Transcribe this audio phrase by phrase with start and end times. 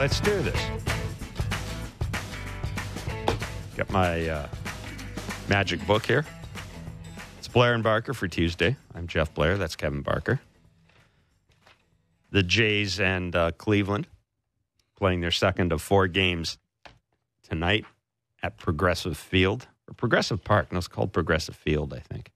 [0.00, 0.58] Let's do this.
[3.76, 4.48] Got my uh,
[5.46, 6.24] magic book here.
[7.36, 8.78] It's Blair and Barker for Tuesday.
[8.94, 9.58] I'm Jeff Blair.
[9.58, 10.40] That's Kevin Barker.
[12.30, 14.06] The Jays and uh, Cleveland
[14.96, 16.56] playing their second of four games
[17.46, 17.84] tonight
[18.42, 20.72] at Progressive Field or Progressive Park.
[20.72, 22.30] No, it's called Progressive Field, I think.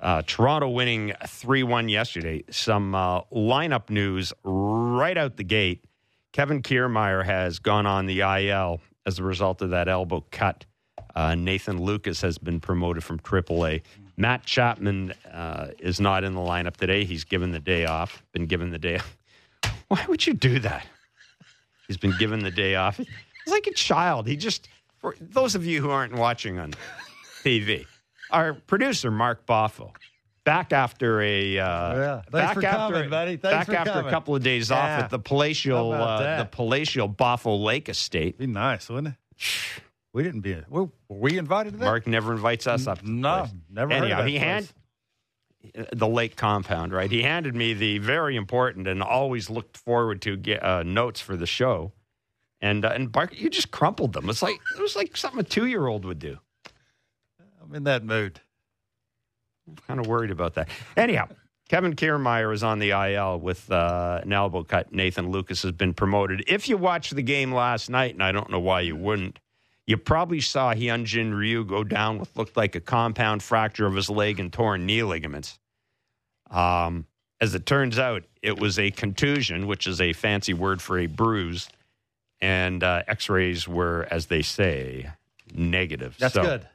[0.00, 2.44] Uh, Toronto winning 3 1 yesterday.
[2.50, 5.84] Some uh, lineup news right out the gate.
[6.32, 10.64] Kevin Kiermaier has gone on the IL as a result of that elbow cut.
[11.14, 13.82] Uh, Nathan Lukes has been promoted from AAA.
[14.16, 17.04] Matt Chapman uh, is not in the lineup today.
[17.04, 18.22] He's given the day off.
[18.32, 19.00] Been given the day.
[19.88, 20.86] Why would you do that?
[21.86, 22.98] He's been given the day off.
[22.98, 23.10] It's
[23.46, 24.26] like a child.
[24.26, 26.72] He just, for those of you who aren't watching on
[27.42, 27.86] TV,
[28.30, 29.90] our producer Mark Boffo,
[30.44, 32.22] back after a uh, Yeah.
[32.30, 33.36] Back after coming, buddy.
[33.36, 34.06] Thanks back for after coming.
[34.06, 38.38] a couple of days off at the palatial uh, the palatial Boffo Lake Estate.
[38.38, 39.82] Be nice, wouldn't it?
[40.12, 40.56] We didn't be.
[40.68, 41.84] Were, we invited to that?
[41.84, 42.98] Mark never invites us up.
[42.98, 43.92] to the no, never.
[43.92, 44.72] Anyhow, he hand
[45.92, 47.10] the lake compound, right?
[47.10, 51.36] He handed me the very important and always looked forward to get uh, notes for
[51.36, 51.92] the show.
[52.60, 54.28] And uh, and Barker, you just crumpled them.
[54.28, 56.38] It's like it was like something a two year old would do.
[57.62, 58.40] I'm in that mood.
[59.86, 60.68] Kind of worried about that.
[60.96, 61.28] Anyhow,
[61.68, 64.92] Kevin Kiermaier is on the IL with uh, an elbow cut.
[64.92, 66.44] Nathan Lukes has been promoted.
[66.48, 69.38] If you watched the game last night, and I don't know why you wouldn't,
[69.86, 73.94] you probably saw Hyun Jin Ryu go down with looked like a compound fracture of
[73.94, 75.58] his leg and torn knee ligaments.
[76.50, 77.06] Um,
[77.40, 81.06] as it turns out, it was a contusion, which is a fancy word for a
[81.06, 81.68] bruise,
[82.40, 85.10] and uh, X-rays were, as they say,
[85.54, 86.16] negative.
[86.18, 86.68] That's So- good.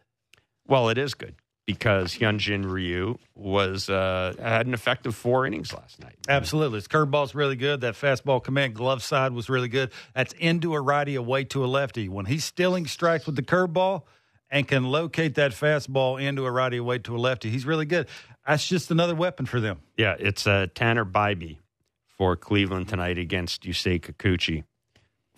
[0.68, 1.36] well, it is good
[1.68, 6.16] because Hyun Jin Ryu was uh, had an effective four innings last night.
[6.28, 6.78] Absolutely.
[6.78, 7.82] His curveball's really good.
[7.82, 9.92] That fastball command glove side was really good.
[10.16, 12.08] That's into a righty, away to a lefty.
[12.08, 14.04] When he's stealing strikes with the curveball
[14.50, 18.08] and can locate that fastball into a righty, away to a lefty, he's really good.
[18.48, 19.82] That's just another weapon for them.
[19.98, 21.58] Yeah, it's uh, Tanner Bibee
[22.18, 24.64] for Cleveland tonight against Yusei Kikuchi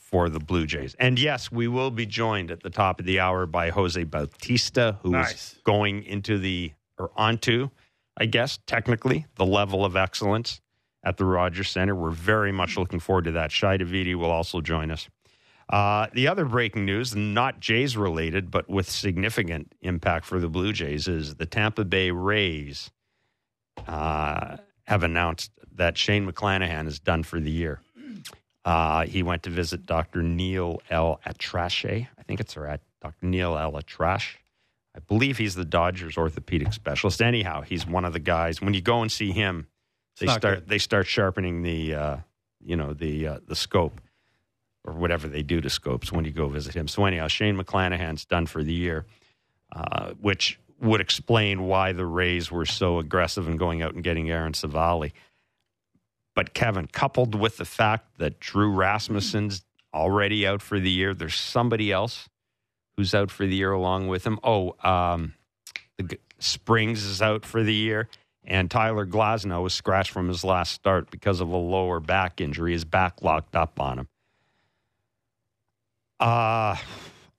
[0.10, 0.96] for the Blue Jays.
[1.00, 4.98] And yes, we will be joined at the top of the hour by Jose Bautista,
[5.04, 5.60] who is Nice.
[5.64, 7.70] going into the or onto,
[8.18, 10.62] I guess, technically the level of excellence
[11.04, 11.94] at the Rogers Center.
[11.96, 13.52] We're very much looking forward to that.
[13.52, 15.08] Shi Davidi will also join us.
[15.70, 20.74] Uh, the other breaking news, not Jays related, but with significant impact for the Blue
[20.74, 22.90] Jays, is the Tampa Bay Rays
[23.88, 27.80] uh, have announced that Shane McClanahan is done for the year.
[28.70, 30.22] Uh, he went to visit Dr.
[30.22, 31.20] Neil L.
[31.26, 32.08] Atrashe.
[32.20, 33.26] I think it's right, Dr.
[33.26, 34.36] Neal ElAttrache.
[34.96, 37.20] I believe he's the Dodgers orthopedic specialist.
[37.20, 38.62] Anyhow, he's one of the guys.
[38.62, 39.66] When you go and see him,
[40.20, 40.68] they start good.
[40.68, 42.18] they start sharpening the uh,
[42.64, 44.00] you know the uh, the scope
[44.86, 46.88] or whatever they do to scopes when you go visit him.
[46.88, 49.08] So anyhow, Shane McClanahan's done for the year,
[49.72, 54.30] uh, which would explain why the Rays were so aggressive in going out and getting
[54.30, 55.12] Aaron Civale.
[56.40, 61.36] But Kevin, coupled with the fact that Drew Rasmussen's already out for the year, there's
[61.36, 62.30] somebody else
[62.96, 64.40] who's out for the year along with him.
[64.42, 65.34] Oh, um,
[65.98, 68.08] the Springs is out for the year,
[68.46, 72.72] and Tyler Glasnow was scratched from his last start because of a lower back injury.
[72.72, 74.08] His back locked up on him.
[76.22, 76.78] Uh,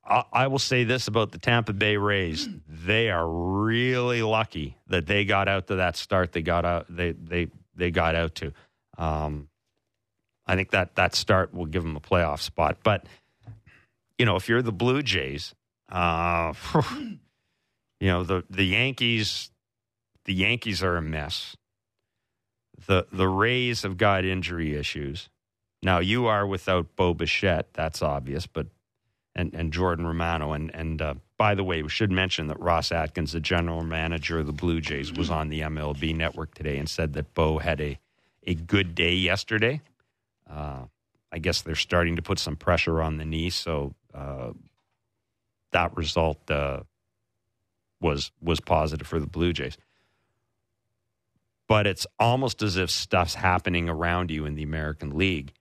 [0.04, 5.06] I I will say this about the Tampa Bay Rays: they are really lucky that
[5.06, 6.32] they got out to that start.
[6.32, 6.84] They got out.
[6.94, 8.52] They they they got out to.
[9.00, 9.48] Um,
[10.46, 12.78] I think that that start will give them a playoff spot.
[12.82, 13.06] But
[14.18, 15.54] you know, if you're the Blue Jays,
[15.90, 16.52] uh,
[18.00, 19.50] you know the the Yankees.
[20.26, 21.56] The Yankees are a mess.
[22.86, 25.30] the The Rays have got injury issues.
[25.82, 28.66] Now you are without Bo Bichette, that's obvious, but
[29.34, 32.92] and and Jordan Romano and and uh, by the way, we should mention that Ross
[32.92, 36.86] Atkins, the general manager of the Blue Jays, was on the MLB Network today and
[36.86, 37.98] said that Bo had a
[38.46, 39.80] a good day yesterday.
[40.48, 40.84] Uh,
[41.32, 43.50] I guess they're starting to put some pressure on the knee.
[43.50, 44.52] So uh,
[45.72, 46.80] that result uh,
[48.00, 49.76] was was positive for the Blue Jays.
[51.68, 55.52] But it's almost as if stuff's happening around you in the American League.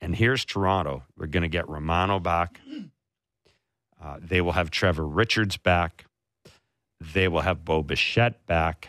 [0.00, 1.02] And here's Toronto.
[1.16, 2.60] We're going to get Romano back.
[4.02, 6.06] Uh, they will have Trevor Richards back.
[7.00, 8.88] They will have Bo Bichette back.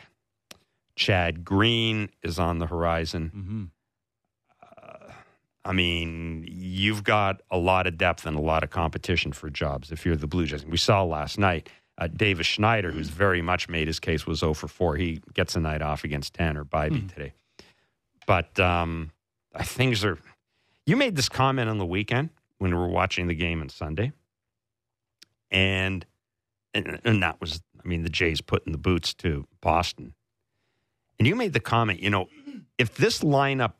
[0.99, 3.31] Chad Green is on the horizon.
[3.33, 3.63] Mm-hmm.
[5.07, 5.11] Uh,
[5.63, 9.93] I mean, you've got a lot of depth and a lot of competition for jobs
[9.93, 10.65] if you're the Blue Jays.
[10.65, 14.53] We saw last night uh, Davis Schneider, who's very much made his case, was 0
[14.53, 14.97] for 4.
[14.97, 17.13] He gets a night off against Tanner Bibee Mhm.
[17.13, 17.33] today.
[18.27, 19.11] But um,
[19.61, 20.17] things are.
[20.85, 24.11] You made this comment on the weekend when we were watching the game on Sunday,
[25.49, 26.05] and
[26.73, 30.13] and, and that was, I mean, the Jays putting the boots to Boston,
[31.19, 32.27] and you made the comment, you know,
[32.77, 33.73] if this lineup,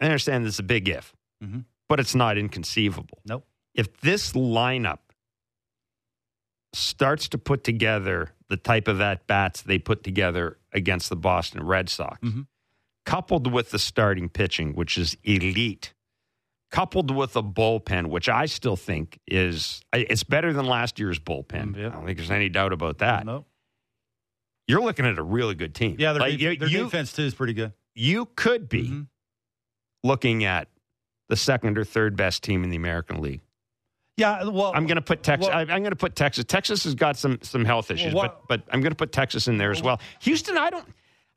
[0.00, 1.12] I understand this is a big if,
[1.42, 1.64] Mhm.
[1.88, 3.20] but it's not inconceivable.
[3.26, 3.46] Nope.
[3.74, 4.98] If this lineup
[6.72, 11.62] starts to put together the type of at bats they put together against the Boston
[11.64, 12.46] Red Sox, Mhm.
[13.04, 15.94] coupled with the starting pitching, which is elite,
[16.70, 21.74] coupled with a bullpen, which I still think is it's better than last year's bullpen.
[21.74, 21.86] Mm, yeah.
[21.88, 23.26] I don't think there's any doubt about that.
[23.26, 23.48] Nope.
[24.70, 25.96] You're looking at a really good team.
[25.98, 27.72] Yeah, their, Like, their you, defense too is pretty good.
[27.94, 29.06] you could be Mhm.
[30.02, 30.68] looking at
[31.28, 33.40] the second or third best team in the American League.
[34.16, 35.48] Yeah, well, I'm going to put Texas.
[35.48, 36.44] well- I'm going to put Texas.
[36.44, 39.48] Texas has got some some health issues, what- but but I'm going to put Texas
[39.48, 40.00] in there as well.
[40.20, 40.86] Houston, I don't.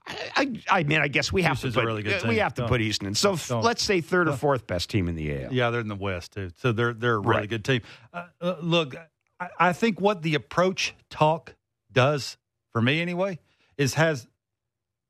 [0.05, 2.63] I, I, I mean, I guess we have Houston's to put really we have to
[2.63, 3.15] Don't- put Houston in.
[3.15, 3.63] So don't.
[3.63, 5.53] let's say third or fourth best team in the AL.
[5.53, 7.49] Yeah, they're in the West too, so they're they're a really Right.
[7.49, 7.81] good team.
[8.11, 8.95] Uh, uh, look,
[9.39, 11.55] I, I think what the approach talk
[11.89, 12.37] does
[12.73, 13.39] for me anyway
[13.77, 14.27] is has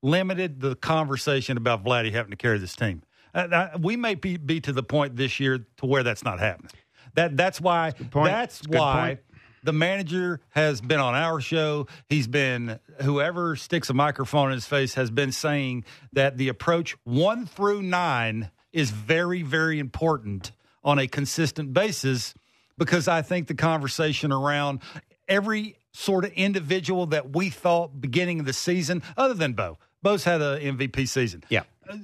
[0.04, 3.02] limited the conversation about Vladdy having to carry this team.
[3.34, 6.40] Uh, uh, we may be, be to the point this year to where that's not
[6.40, 6.72] happening.
[7.16, 9.20] That that's why that's good why
[9.64, 11.88] the manager has been on our show.
[12.10, 16.96] He's been whoever sticks a microphone in his face has been saying that the approach
[17.04, 20.52] one through nine is very, very important
[20.84, 22.34] on a consistent basis
[22.78, 24.80] because I think the conversation around
[25.28, 30.24] every sort of individual that we thought beginning of the season, other than Bo, Bo's
[30.24, 31.44] had an MVP season.
[31.50, 31.64] Yeah.
[31.88, 31.98] Uh,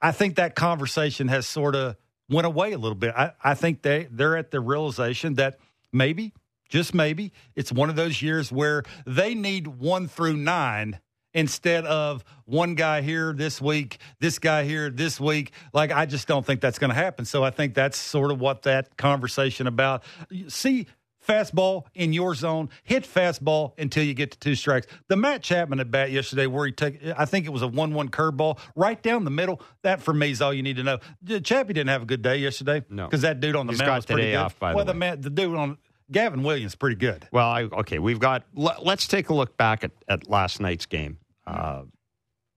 [0.00, 1.96] I think that conversation has sort of
[2.28, 3.14] went away a little bit.
[3.14, 5.58] I, I think they they're at the realization that
[5.92, 6.32] maybe,
[6.68, 11.00] just maybe, it's one of those years where they need one through nine
[11.32, 15.52] instead of one guy here this week, this guy here this week.
[15.72, 17.24] Like I just don't think that's going to happen.
[17.24, 20.02] So I think that's sort of what that conversation about.
[20.48, 20.86] See
[21.26, 24.86] fastball in your zone, hit fastball until you get to two strikes.
[25.08, 28.08] The Matt Chapman at bat yesterday, where he took, I think it was a one-one
[28.08, 29.60] curveball right down the middle.
[29.82, 30.98] That for me is all you need to know.
[31.42, 33.04] Chappie didn't have a good day yesterday, No.
[33.06, 34.36] because that dude on the He's mound was pretty good.
[34.36, 34.92] off, by the well, way.
[34.94, 35.78] man, the dude on
[36.10, 37.28] Gavin Williams pretty good.
[37.30, 38.44] Well, I, okay, we've got.
[38.54, 41.82] Let, us take a look back at, at last night's game uh,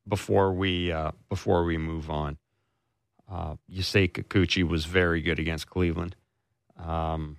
[0.08, 2.38] before we uh, before we move on.
[3.32, 6.16] Uh, Yusei Kikuchi was very good against Cleveland.
[6.78, 7.38] Um,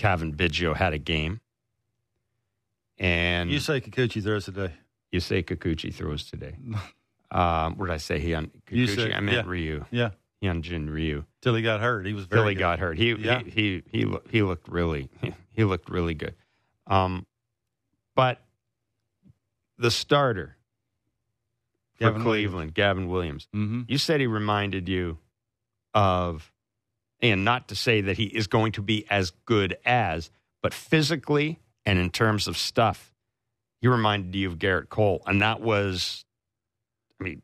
[0.00, 1.40] Cavan Biggio had a game,
[2.98, 4.72] and You say Kikuchi throws today.
[5.12, 6.56] You say Kikuchi throws today.
[7.32, 8.18] Um, what did I say?
[8.18, 8.88] He on Kikuchi?
[8.88, 9.42] Yusei, I meant yeah.
[9.46, 9.84] Ryu.
[9.92, 10.10] Yeah,
[10.42, 11.24] Hyun Jin Ryu.
[11.42, 12.58] till he got hurt, he was very Philly good.
[12.60, 12.98] got hurt.
[12.98, 13.42] He, Yeah.
[13.44, 15.08] he he he he looked really
[15.52, 16.34] he looked really good.
[16.88, 17.24] Um,
[18.16, 18.40] but
[19.78, 20.56] the starter
[21.98, 23.46] for Gavin Cleveland, Gavin Williams.
[23.54, 23.82] Mm-hmm.
[23.86, 25.18] You said he reminded you
[25.94, 26.49] of,
[27.22, 30.30] and not to say that he is going to be as good as,
[30.62, 33.12] but physically and in terms of stuff,
[33.80, 36.24] he reminded you of Gerrit Cole, and that was,
[37.20, 37.42] I mean,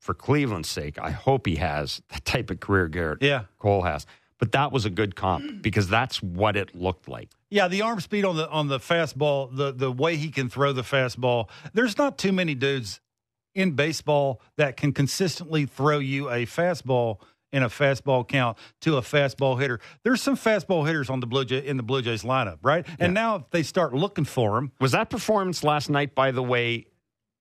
[0.00, 4.06] for Cleveland's sake, I hope he has the type of career Gerrit Yeah, Cole has.
[4.38, 5.62] But that was a good comp mm.
[5.62, 7.30] because that's what it looked like.
[7.50, 10.72] Yeah, the arm speed on the on the fastball, the the way he can throw
[10.72, 11.48] the fastball.
[11.72, 13.00] There's not too many dudes
[13.56, 17.18] in baseball that can consistently throw you a fastball
[17.52, 19.80] in a fastball count to a fastball hitter.
[20.02, 22.86] There's some fastball hitters on the Blue Jay in the Blue Jays lineup, right?
[22.98, 26.42] And now if they start looking for them, Was that performance last night, by the
[26.42, 26.86] way,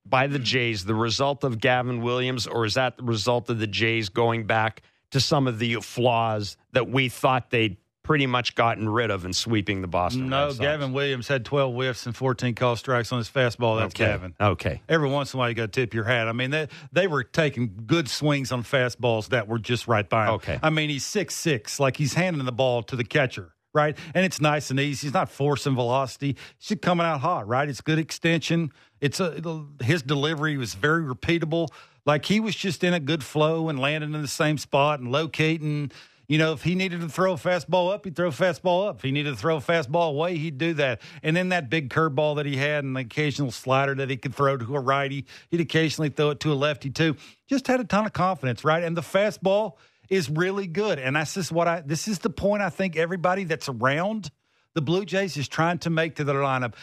[0.05, 3.67] by the Jays, the result of Gavin Williams, or is that the result of the
[3.67, 8.87] Jays going back to some of the flaws that we thought they'd pretty much gotten
[8.87, 10.59] rid of and sweeping the Boston no, Red Sox?
[10.59, 13.79] Gavin Williams had 12 whiffs and 14 call strikes on his fastball.
[13.79, 14.05] That's okay.
[14.05, 14.33] Gavin.
[14.39, 14.81] Okay.
[14.87, 16.29] Every once in a while, you got to tip your hat.
[16.29, 20.27] I mean, they they were taking good swings on fastballs that were just right by
[20.27, 20.33] him.
[20.35, 20.57] Okay.
[20.63, 23.97] I mean, he's six six, like he's handing the ball to the catcher, right?
[24.15, 25.07] And it's nice and easy.
[25.07, 26.37] He's not forcing velocity.
[26.57, 27.67] He's coming out hot, right?
[27.67, 28.71] It's good extension.
[29.01, 31.67] It's a his delivery was very repeatable.
[32.05, 35.11] Like he was just in a good flow and landing in the same spot and
[35.11, 35.91] locating.
[36.27, 38.97] You know, if he needed to throw a fastball up, he'd throw a fastball up.
[38.97, 41.01] If he needed to throw a fastball away, he'd do that.
[41.23, 44.35] And then that big curveball that he had and the occasional slider that he could
[44.35, 47.15] throw to a righty, he'd occasionally throw it to a lefty too.
[47.47, 48.83] Just had a ton of confidence, right?
[48.83, 49.73] And the fastball
[50.09, 50.99] is really good.
[50.99, 54.29] And that's just what I, this is the point I think everybody that's around
[54.73, 56.73] the Blue Jays is trying to make to their lineup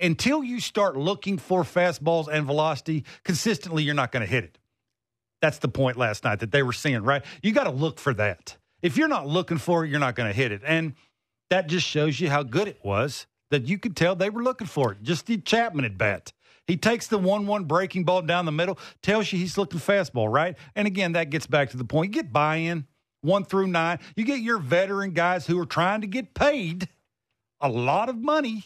[0.00, 4.58] until you start looking for fastballs and velocity consistently, you're not going to hit it.
[5.40, 7.24] That's the point last night that they were seeing, right?
[7.42, 8.56] You got to look for that.
[8.82, 10.62] If you're not looking for it, you're not going to hit it.
[10.64, 10.94] And
[11.50, 14.66] that just shows you how good it was that you could tell they were looking
[14.66, 15.02] for it.
[15.02, 16.32] Just the Chapman at bat.
[16.66, 20.32] He takes the 1 1 breaking ball down the middle, tells you he's looking fastball,
[20.32, 20.56] right?
[20.74, 22.14] And again, that gets back to the point.
[22.14, 22.86] You get buy in
[23.20, 23.98] one through nine.
[24.16, 26.88] You get your veteran guys who are trying to get paid
[27.60, 28.64] a lot of money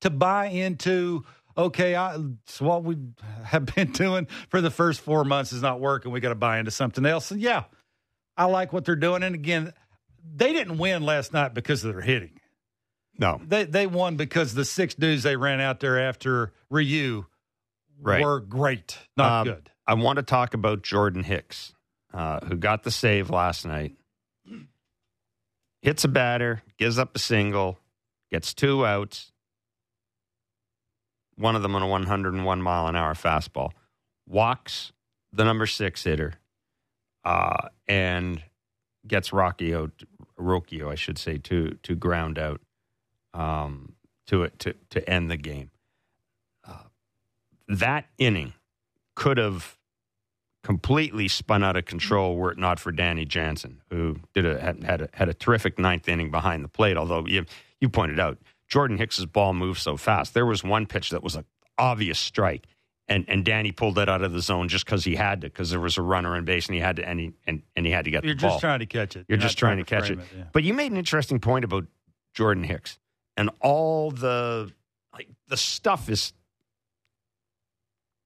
[0.00, 1.24] to buy into
[1.56, 2.96] okay, I, it's what we
[3.44, 6.10] have been doing for the first four months is not working.
[6.10, 7.30] We got to buy into something else.
[7.30, 7.64] And yeah,
[8.36, 9.22] I like what they're doing.
[9.22, 9.72] And again,
[10.34, 12.40] they didn't win last night because of their hitting.
[13.18, 17.26] No, they they won because the six dudes they ran out there after Ryu
[18.00, 18.20] right.
[18.20, 19.70] were great, not Um, good.
[19.86, 21.74] I want to talk about Jordan Hicks,
[22.12, 23.94] uh, who got the save last night.
[25.82, 27.78] Hits a batter, gives up a single,
[28.32, 29.30] gets two outs.
[31.36, 33.70] One of them on a 101 mile an hour fastball.
[34.26, 34.92] Walks
[35.32, 36.34] the number six hitter,
[37.24, 38.42] uh, and
[39.06, 39.92] gets Rocky out,
[40.38, 42.60] Rocchio, I should say, to to ground out,
[43.32, 43.94] um,
[44.26, 45.70] to it to to end the game.
[46.66, 46.88] Uh,
[47.68, 48.52] that inning
[49.14, 49.76] could have
[50.62, 54.82] completely spun out of control were it not for Danny Jansen, who did a had,
[54.82, 56.96] had a had a terrific ninth inning behind the plate.
[56.96, 57.44] Although you
[57.80, 61.36] you pointed out Jordan Hicks's ball moved so fast, there was one pitch that was
[61.36, 61.44] an
[61.78, 62.66] obvious strike,
[63.08, 65.70] and and Danny pulled that out of the zone just because he had to, because
[65.70, 67.92] there was a runner in base and he had to and he and, and he
[67.92, 69.26] had to get the ball You're the just trying to catch it.
[69.28, 70.26] You're not just trying to catch frame it.
[70.36, 70.44] yeah.
[70.52, 71.84] But you made an interesting point about
[72.34, 72.98] Jordan Hicks
[73.36, 74.72] and all the
[75.12, 76.32] like the stuff is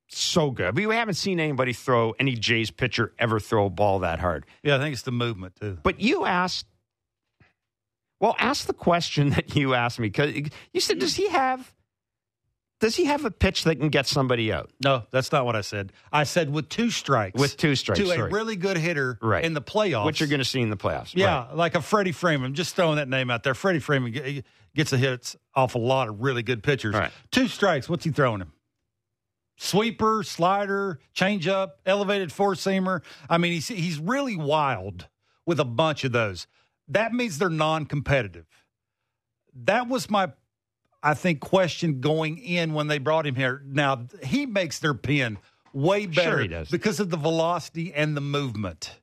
[0.09, 0.75] so good.
[0.77, 4.47] We haven't seen anybody throw any Jays pitcher ever throw a ball that hard.
[4.63, 5.79] Yeah, I think it's the movement too.
[5.83, 6.67] But you asked,
[8.21, 10.35] well, ask the question that you asked me because
[10.73, 11.75] you said, does he have,
[12.81, 15.63] does he have a pitch that can get somebody out No, that's not what I
[15.63, 15.93] said.
[16.13, 17.99] I said with two strikes, with two strikes?
[18.01, 19.45] to a really good hitter Right.
[19.45, 21.13] in the playoffs, which you're going to see in the playoffs.
[21.15, 21.57] Yeah, right.
[21.57, 22.55] like a Freddie Freeman.
[22.55, 23.55] Just throwing that name out there.
[23.55, 24.43] Freddie Freeman
[24.75, 26.95] gets a hit off a lot of really good pitchers.
[26.95, 27.11] Right.
[27.33, 27.89] Two strikes.
[27.89, 28.53] What's he throwing him?
[29.61, 33.03] Sweeper, slider, changeup, elevated four seamer.
[33.29, 35.09] I mean, he's he's really wild
[35.47, 36.47] with a bunch of those.
[36.87, 38.47] That means they're non-competitive.
[39.65, 40.31] That was my,
[41.03, 43.63] I think, question going in when they brought him here.
[43.67, 45.39] Now he makes their pin
[45.73, 48.99] way better Sure because of the velocity and the movement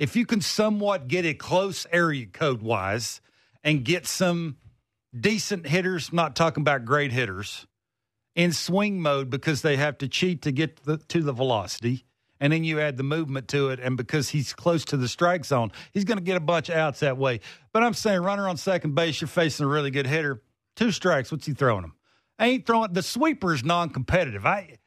[0.00, 3.20] if you can somewhat get it close area code wise
[3.62, 4.56] and get some
[5.18, 7.66] decent hitters, not talking about great hitters,
[8.34, 12.06] in swing mode because they have to cheat to get the, to the velocity.
[12.40, 13.78] And then you add the movement to it.
[13.78, 16.76] And because he's close to the strike zone, he's going to get a bunch of
[16.76, 17.40] outs that way.
[17.74, 20.40] But I'm saying, runner on second base, you're facing a really good hitter.
[20.80, 21.30] Two strikes.
[21.30, 21.92] What's he throwing him?
[22.38, 24.46] I ain't throwing the sweeper is non-competitive.
[24.46, 24.78] I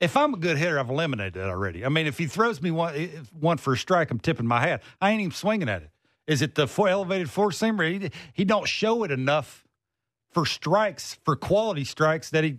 [0.00, 1.84] if I'm a good hitter, I've eliminated it already.
[1.84, 4.60] I mean, if he throws me one if- one for a strike, I'm tipping my
[4.60, 4.82] hat.
[4.98, 5.90] I ain't even swinging at it.
[6.26, 8.00] Is it the four elevated four seamer?
[8.00, 9.66] He, he don't show it enough
[10.30, 12.58] for strikes, for quality strikes that he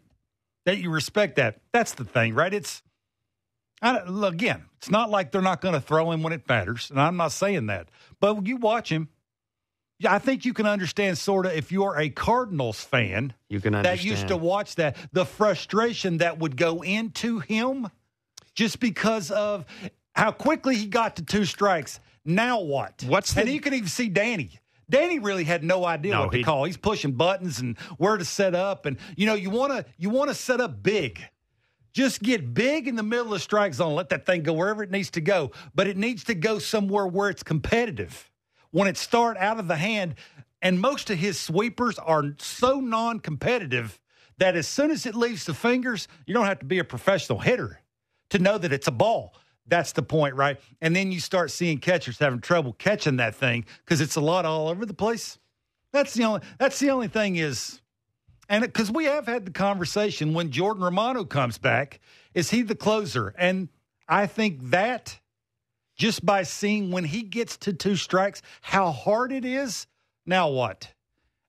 [0.65, 1.61] that you respect that.
[1.71, 2.53] That's the thing, right?
[2.53, 2.83] It's
[3.81, 7.01] I, again, it's not like they're not going to throw him when it matters, and
[7.01, 7.89] I'm not saying that.
[8.19, 9.09] But you watch him.
[10.05, 14.03] I think you can understand sort of if you're a Cardinals fan You can that
[14.03, 17.87] used to watch that, the frustration that would go into him
[18.55, 19.65] just because of
[20.15, 21.99] how quickly he got to two strikes.
[22.25, 23.03] Now what?
[23.07, 24.59] What's and you can even see Danny.
[24.89, 26.65] Danny really had no idea No, what to he- call.
[26.65, 30.09] He's pushing buttons and where to set up, and you know you want to you
[30.09, 31.19] want to set up big.
[31.93, 33.93] Just get big in the middle of the strike zone.
[33.95, 37.05] Let that thing go wherever it needs to go, but it needs to go somewhere
[37.05, 38.29] where it's competitive.
[38.73, 40.15] When it start out of the hand,
[40.59, 43.99] and most of his sweepers are so non-competitive
[44.39, 47.37] that as soon as it leaves the fingers, you don't have to be a professional
[47.37, 47.79] hitter
[48.31, 49.35] to know that it's a ball.
[49.67, 50.59] That's the point, right?
[50.81, 54.43] And then you start seeing catchers having trouble catching that thing because it's a lot
[54.43, 55.37] all over the place.
[55.91, 56.41] That's the only.
[56.57, 57.79] That's the only thing is,
[58.49, 61.99] and because we have had the conversation when Jordan Romano comes back,
[62.33, 63.35] is he the closer?
[63.37, 63.69] And
[64.09, 65.19] I think that
[65.95, 69.87] just by seeing when he gets to two strikes, how hard it is
[70.25, 70.93] Now what?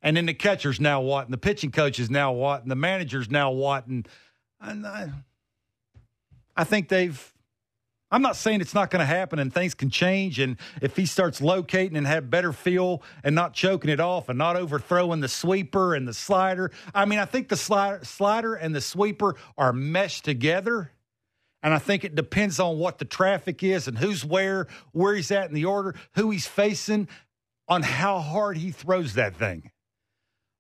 [0.03, 1.25] And then the catcher's now what?
[1.25, 2.63] And the pitching coach is now what?
[2.63, 3.87] And the manager's now what?
[3.87, 4.07] And,
[4.61, 5.11] and I,
[6.57, 7.31] I think they've.
[8.11, 10.39] I'm not saying it's not going to happen and things can change.
[10.39, 14.39] And if he starts locating and have better feel and not choking it off and
[14.39, 18.73] not overthrowing the sweeper and the slider, I mean, I think the slider, slider and
[18.73, 20.93] the sweeper are meshed together.
[21.65, 25.31] And I think it depends on what the traffic is and who's where, where he's
[25.33, 27.09] at in the order, who he's facing,
[27.69, 29.71] on how hard he throws that thing.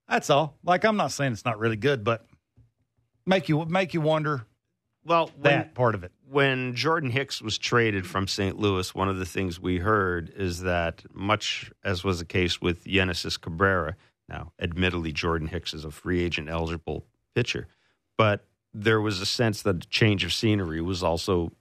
[0.09, 0.57] That's all.
[0.65, 2.27] Like I'm not saying it's not really good, but
[3.27, 4.47] make you make you wonder
[5.05, 6.13] Well, when, that part of it.
[6.27, 8.59] when Jordan Hicks was traded from St.
[8.59, 12.85] Louis, one of the things we heard is that, much as was the case with
[12.87, 13.97] Genesis Cabrera,
[14.27, 17.69] now, admittedly, Jordan Hicks is a free agent eligible pitcher,
[18.17, 21.53] but there was a sense that a change of scenery was also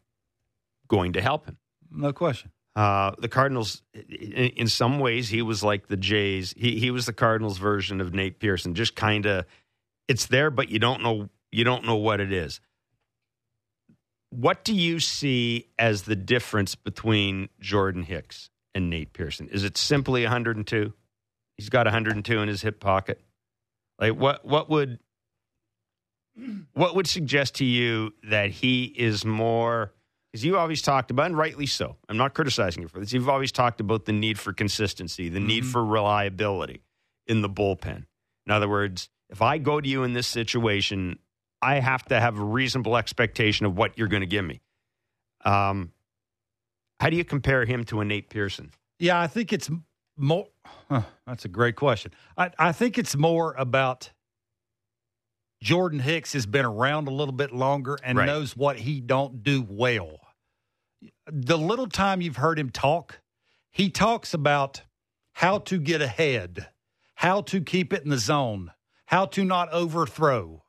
[0.88, 1.58] going to help him.
[1.92, 2.52] No question.
[2.76, 6.56] Uh, the Cardinals, in, in some ways, he was like the Jays.
[6.58, 8.74] He he was the Cardinals' version of Nate Pearson.
[8.74, 9.46] Just kind of,
[10.08, 12.60] it's there, but you don't know you don't know what it is.
[14.32, 19.48] What do you see as the difference between Jordan Hicks and Nate Pearson?
[19.50, 20.92] Is it simply 102?
[21.58, 23.22] He's got 102 in his hip pocket.
[24.00, 24.44] Like what?
[24.44, 24.98] What would
[26.74, 29.94] what would suggest to you that he is more?
[30.32, 31.96] Because you always talked about, and rightly so.
[32.10, 33.14] I'm not criticizing you for this.
[33.14, 36.82] You've always talked about the need for consistency, the need for reliability
[37.28, 38.06] in the bullpen.
[38.46, 41.20] In other words, if I go to you in this situation,
[41.62, 44.62] I have to have a reasonable expectation of what you're going to give me.
[45.46, 45.92] Um,
[47.00, 48.72] how do you compare him to a Nate Pearson?
[49.00, 49.70] Yeah, I think it's
[50.18, 50.48] more.
[50.90, 52.12] Huh, that's a great question.
[52.38, 54.12] I, I think it's more about
[55.64, 58.26] Jordan Hicks has been around a little bit longer and Right.
[58.26, 60.20] knows what he don't do well.
[61.26, 63.22] The little time you've heard him talk,
[63.72, 64.82] he talks about
[65.34, 66.68] how to get ahead,
[67.16, 68.72] how to keep it in the zone,
[69.06, 70.64] how to not overthrow,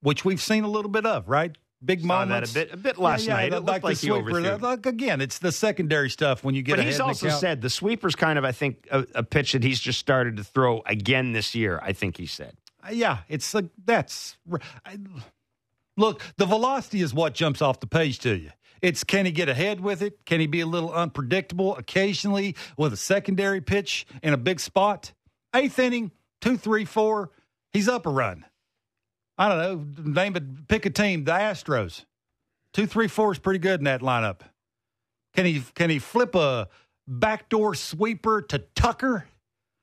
[0.00, 1.56] which we've seen a little bit of, right?
[1.84, 3.52] Big Saw that a bit- a bit last night.
[3.52, 4.58] It like, like the he sweeper.
[4.58, 6.92] Like, again, it's the secondary stuff when you get But ahead.
[6.92, 9.62] he's in the also said the sweeper's kind of, I think, a, a pitch that
[9.64, 11.80] he's just started to throw again this year.
[11.82, 12.56] I think he said.
[12.84, 14.36] Uh, yeah, it's like that's
[14.84, 14.98] I,
[15.96, 16.22] look.
[16.36, 18.50] The velocity is what jumps off the page to you.
[18.80, 20.24] It's can he get ahead with it?
[20.26, 25.12] Can he be a little unpredictable occasionally with a secondary pitch in a big spot?
[25.54, 27.30] Eighth inning, two, three, four.
[27.72, 28.44] He's up a run.
[29.38, 29.58] I don't
[30.04, 30.12] know.
[30.12, 30.68] Name it.
[30.68, 31.24] Pick a team.
[31.24, 32.04] The Astros.
[32.72, 34.40] Two, three, four is pretty good in that lineup.
[35.34, 35.62] Can he?
[35.74, 36.68] Can he flip a
[37.06, 39.26] backdoor sweeper to Tucker?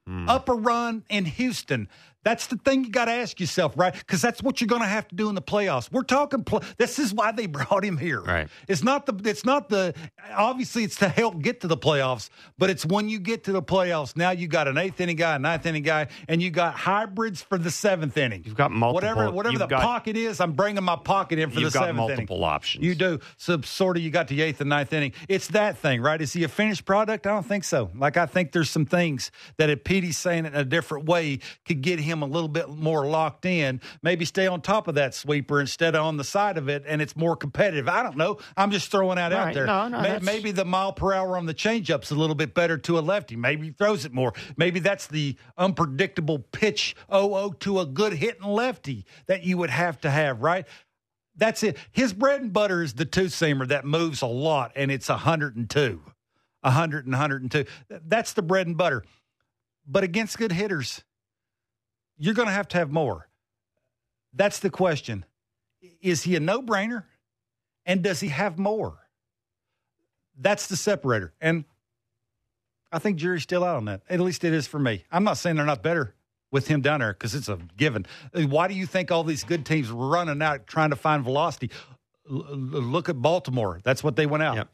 [0.07, 0.27] Hmm.
[0.27, 1.87] Up a run in Houston.
[2.23, 3.93] That's the thing you got to ask yourself, right?
[3.93, 5.89] Because that's what you're going to have to do in the playoffs.
[5.91, 6.43] We're talking.
[6.43, 8.21] Pl- this is why they brought him here.
[8.21, 8.49] Right.
[8.67, 9.29] It's not the.
[9.29, 9.93] It's not the.
[10.35, 12.29] Obviously, it's to help get to the playoffs.
[12.57, 14.17] But it's when you get to the playoffs.
[14.17, 17.41] Now you got an eighth inning guy, a ninth inning guy, and you got hybrids
[17.41, 18.43] for the seventh inning.
[18.45, 19.31] You've got multiple- Whatever.
[19.31, 21.97] Whatever the got- pocket is, I'm bringing my pocket in for You've the got seventh
[22.09, 22.49] multiple inning.
[22.49, 22.83] options.
[22.85, 23.19] You do.
[23.37, 25.13] So sort of you got the eighth and ninth inning.
[25.29, 26.21] It's that thing, right?
[26.21, 27.25] Is he a finished product?
[27.27, 27.91] I don't think so.
[27.95, 31.39] Like I think there's some things that if Petey's saying it in a different way
[31.65, 33.79] could get him a little bit more locked in.
[34.01, 37.01] Maybe stay on top of that sweeper instead of on the side of it, and
[37.01, 37.87] it's more competitive.
[37.87, 38.37] I don't know.
[38.57, 39.65] I'm just throwing that out there.
[39.65, 42.77] No, no, May- maybe the mile per hour on the changeup's a little bit better
[42.79, 43.35] to a lefty.
[43.35, 44.33] Maybe he throws it more.
[44.57, 49.99] Maybe that's the unpredictable pitch 0 to a good hitting lefty that you would have
[50.01, 50.65] to have, right?
[51.35, 51.77] That's it.
[51.91, 56.01] His bread and butter is the two seamer that moves a lot, and it's 102.
[56.61, 57.65] 100 and 102.
[57.89, 59.03] That's the bread and butter.
[59.87, 61.03] But against good hitters,
[62.19, 63.27] you're going to have to have more.
[64.33, 65.25] That's the question.
[66.01, 67.05] Is he a no brainer?
[67.85, 68.97] And does he have more?
[70.37, 71.33] That's the separator.
[71.41, 71.65] And
[72.91, 74.01] I think jury's still out on that.
[74.09, 75.05] At least it is for me.
[75.11, 76.13] I'm not saying they're not better
[76.51, 78.05] with him down there because it's a given.
[78.33, 81.71] Why do you think all these good teams running out trying to find velocity?
[82.29, 83.79] L- look at Baltimore.
[83.83, 84.55] That's what they went out.
[84.57, 84.69] Yep.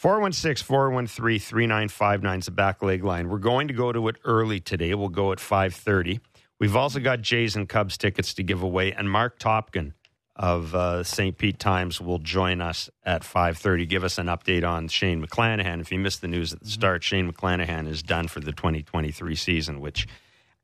[0.00, 3.28] 416 413 3959 is the back leg line.
[3.28, 4.94] We're going to go to it early today.
[4.94, 6.20] We'll go at 530.
[6.58, 9.92] We've also got Jays and Cubs tickets to give away, and Marc Topkin
[10.34, 11.36] of uh, St.
[11.36, 13.84] Pete Times will join us at 530.
[13.84, 15.82] Give us an update on Shane McClanahan.
[15.82, 19.34] If you missed the news at the start, Shane McClanahan is done for the 2023
[19.34, 20.08] season, which,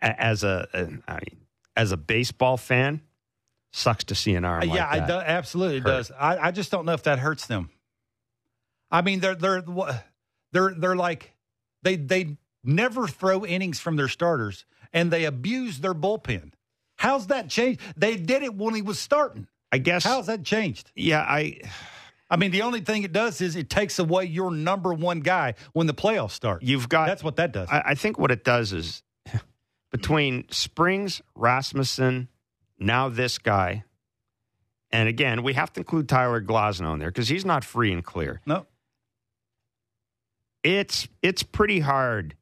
[0.01, 1.41] as a, a I mean,
[1.77, 3.03] as a baseball fan,
[3.71, 5.03] sucks to see an arm like Uh, yeah, that.
[5.03, 5.89] it do, absolutely it Hurt.
[5.91, 6.11] does.
[6.13, 7.69] I, I just don't know if that hurts them.
[8.91, 9.63] I mean, they're they're
[10.53, 11.35] they're they're like
[11.83, 16.53] they they never throw innings from their starters, and they abuse their bullpen.
[16.97, 17.81] How's that changed?
[17.97, 19.47] They did it when he was starting.
[19.73, 20.93] I guess How's that changed?
[20.95, 21.61] Yeah, I
[22.31, 25.55] I mean, the only thing it does is it takes away your number one guy
[25.73, 26.63] when the playoffs start.
[26.63, 27.69] You've got That's what that does.
[27.71, 29.03] I, I think what it does is
[29.91, 32.29] between Springs, Rasmussen,
[32.79, 33.85] now this guy,
[34.91, 38.05] and again, we have to include Tyler Glasnow in there because he's not free and
[38.05, 38.41] clear.
[38.47, 38.67] no,
[40.67, 42.35] It's it's pretty hard,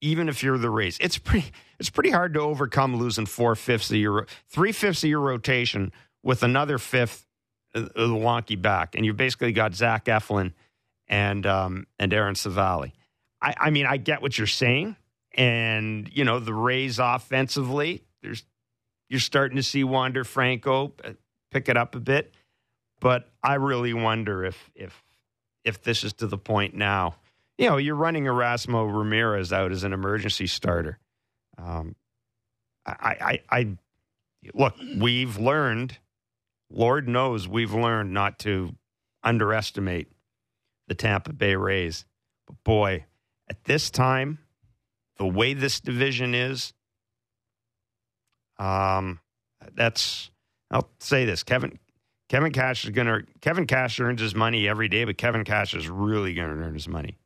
[0.00, 0.96] even if you're the race.
[1.00, 1.50] It's pretty
[1.80, 5.90] it's pretty hard to overcome losing four fifths of your three fifths of your rotation
[6.22, 7.26] with another fifth
[7.74, 10.52] of the wonky back, and you've basically got Zach Eflin
[11.08, 12.92] and um, and Aaron Civale.
[13.42, 14.94] I, I mean, I get what you're saying,
[15.34, 18.04] and you know the Rays offensively.
[18.22, 18.44] There's
[19.08, 21.14] you're starting to see Wander Franco uh,
[21.50, 22.32] pick it up a bit,
[23.00, 25.02] but I really wonder if if
[25.64, 27.16] if this is to the point now.
[27.56, 30.98] You know, you're running Erasmo Ramirez out as an emergency starter.
[31.56, 31.96] Um,
[32.86, 33.76] I, I, I
[34.54, 34.74] look.
[34.96, 35.98] We've learned.
[36.70, 38.74] Lord knows we've learned not to
[39.22, 40.08] underestimate
[40.86, 42.04] the Tampa Bay Rays.
[42.46, 43.04] But boy,
[43.48, 44.38] at this time,
[45.16, 46.72] the way this division is,
[48.58, 49.20] um,
[49.74, 50.30] that's
[50.70, 51.78] I'll say this: Kevin
[52.28, 55.88] Kevin Cash is gonna Kevin Cash earns his money every day, but Kevin Cash is
[55.88, 57.18] really gonna earn his money,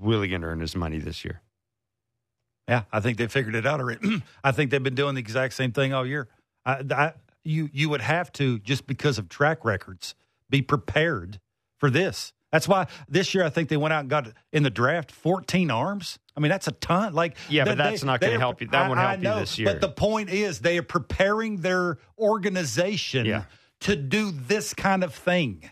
[0.00, 1.42] really gonna earn his money this year.
[2.68, 4.22] yeah, I think they figured it out already.
[4.44, 6.28] I think they've been doing the exact same thing all year.
[6.66, 7.12] I, I,
[7.44, 10.14] you you would have to just because of track records
[10.50, 11.40] be prepared
[11.78, 12.32] for this.
[12.50, 15.70] That's why this year I think they went out and got in the draft 14
[15.70, 16.18] arms.
[16.34, 17.12] I mean, that's a ton.
[17.12, 18.68] Like, Yeah, but they- that's not gonna help you.
[18.68, 19.68] That I- won't help you this year.
[19.70, 23.44] But the point is, they are preparing their organization Yeah.
[23.80, 25.70] To do this kind of thing.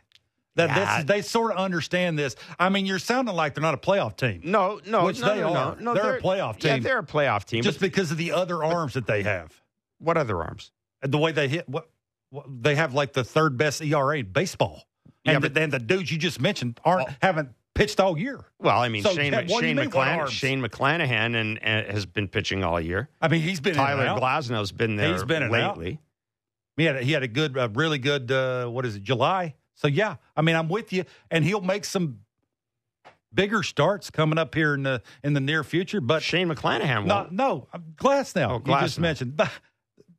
[0.55, 0.97] That Yeah.
[0.97, 2.35] this, they sort of understand this.
[2.59, 4.41] I mean, you're sounding like they're not a playoff team.
[4.43, 5.77] No, no, Which no, they no, are.
[5.77, 6.83] No, no, They're a playoff Yeah, team.
[6.83, 7.63] they're a playoff team.
[7.63, 9.53] just because of the other arms that they have.
[9.99, 10.73] what other arms?
[11.03, 11.89] the way they hit what,
[12.31, 14.83] what they have like the third best ERA in baseball.
[15.25, 18.43] Yeah, And but- then the dudes you just mentioned aren't haven't pitched all year.
[18.59, 22.07] Well, I mean, So, Shane, yeah, you Shane, mean, McClan- Shane McClanahan and, and has
[22.07, 23.11] been pitching all year.
[23.21, 24.19] I mean, he's been in Tyler.
[24.19, 26.01] Glasnow's been there He's been lately.
[26.77, 28.31] He had a, he had a good, uh, really good.
[28.31, 29.03] Uh, what is it?
[29.03, 29.55] July.
[29.75, 32.21] So yeah, I mean, I'm with you, and he'll make some
[33.33, 36.01] bigger starts coming up here in the in the near future.
[36.01, 37.33] But Shane McClanahan no, won't.
[37.33, 38.51] no, Glasnow.
[38.51, 39.51] Oh, You just mentioned, but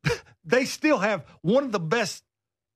[0.44, 2.22] they still have one of the best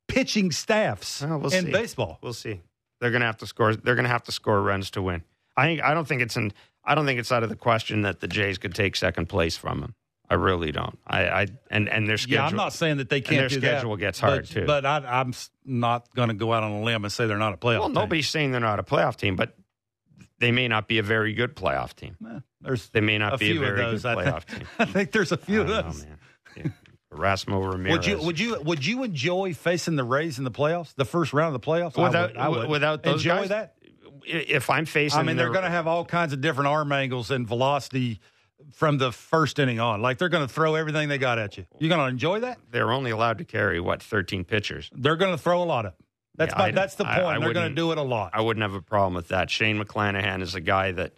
[0.08, 1.72] pitching staffs Well, we'll in see.
[1.72, 2.18] baseball.
[2.22, 2.60] We'll see.
[3.00, 3.74] They're going to have to score.
[3.74, 5.22] They're going to have to score runs to win.
[5.56, 5.82] I think.
[5.82, 6.52] I don't think it's in.
[6.84, 9.56] I don't think it's out of the question that the Jays could take second place
[9.56, 9.94] from them.
[10.32, 10.98] I really don't.
[11.06, 11.24] I.
[11.28, 12.36] I and and their schedule.
[12.36, 14.64] Yeah, I'm not saying that they can't their schedule that, gets hard, but, too.
[14.66, 15.34] But I, I'm
[15.66, 17.80] not going to go out on a limb and say they're not a playoff.
[17.80, 17.94] Well, team.
[17.94, 19.54] nobody's saying they're not a playoff team, but
[20.38, 22.16] they may not be a very good playoff team.
[22.26, 24.02] Eh, There's They may not a be a few very of those.
[24.04, 24.58] good I playoff think.
[24.60, 24.68] team.
[24.78, 26.04] I think there's a few I of don't know, those.
[26.06, 26.18] man.
[26.56, 26.62] Yeah.
[27.12, 27.92] Erasmo Ramirez.
[27.98, 31.34] Would you would you would you enjoy facing the Rays in the playoffs, the first
[31.34, 31.98] round of the playoffs?
[31.98, 32.68] I without would, I would.
[32.70, 33.48] without those enjoy guys?
[33.50, 33.74] that.
[34.24, 37.30] If I'm facing, I mean, they're going to have all kinds of different arm angles
[37.30, 38.20] and velocity
[38.72, 40.02] from the first inning on.
[40.02, 41.66] Like they're going to throw everything they got at you.
[41.78, 42.58] You're going to enjoy that?
[42.70, 44.90] They're only allowed to carry what 13 pitchers.
[44.94, 45.94] They're going to throw a lot of.
[46.36, 47.18] That's Yeah, I- that's the point.
[47.18, 48.30] I they're going to do it a lot.
[48.34, 49.50] I wouldn't have a problem with that.
[49.50, 51.12] Shane McClanahan is a guy that,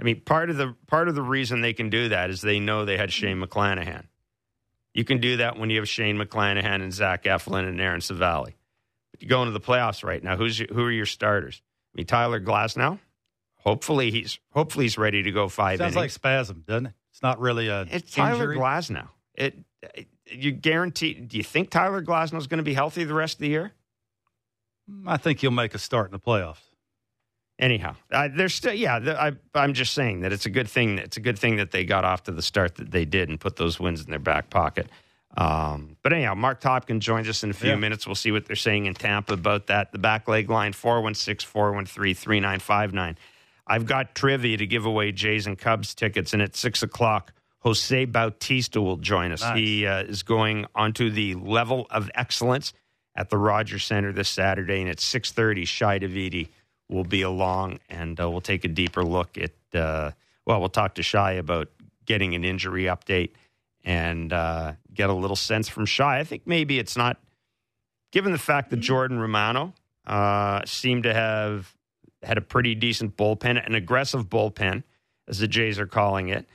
[0.00, 2.58] I mean, part of the part of the reason they can do that is they
[2.60, 4.04] know they had Shane McClanahan.
[4.92, 8.54] You can do that when you have Shane McClanahan and Zach Eflin and Aaron Civale.
[9.12, 10.36] But you go into the playoffs right now.
[10.36, 11.62] Who's your, who are your starters?
[11.94, 12.98] I mean, Tyler Glasnow.
[13.66, 16.12] Hopefully he's hopefully he's ready to go five Sounds like innings.
[16.12, 16.92] spasm, doesn't it?
[17.12, 18.56] It's not really a it's Tyler injury.
[18.58, 19.08] Glasnow.
[19.34, 21.14] It, it you guarantee?
[21.14, 23.72] Do you think Tyler Glasnow is going to be healthy the rest of the year?
[25.04, 26.60] I think he'll make a start in the playoffs.
[27.58, 29.00] Anyhow, uh, there's still yeah.
[29.00, 30.98] The, I, I'm just saying that it's a good thing.
[30.98, 33.40] It's a good thing that they got off to the start that they did and
[33.40, 34.86] put those wins in their back pocket.
[35.36, 37.76] Um, but anyhow, Marc Topkin joins us in a few Yeah.
[37.76, 38.06] minutes.
[38.06, 39.90] We'll see what they're saying in Tampa about that.
[39.90, 43.18] The back leg line 416 413 3959.
[43.66, 48.04] I've got trivia to give away Jays and Cubs tickets, and at six o'clock, Jose
[48.04, 49.42] Bautista will join us.
[49.42, 49.58] Nice.
[49.58, 52.72] He uh, is going onto the level of excellence
[53.14, 56.48] at the Rogers Center this Saturday, and at six thirty, Shi Davidi
[56.88, 59.52] will be along, and uh, we'll take a deeper look at.
[59.74, 60.12] Uh,
[60.46, 61.68] well, we'll talk to Shi about
[62.04, 63.30] getting an injury update
[63.84, 66.04] and uh, get a little sense from Shi.
[66.04, 67.18] I think maybe it's not,
[68.12, 69.74] given the fact that Jordan Romano
[70.06, 71.75] uh, seemed to have
[72.26, 74.82] had a pretty decent bullpen, an aggressive bullpen,
[75.28, 76.46] as the Jays are calling it.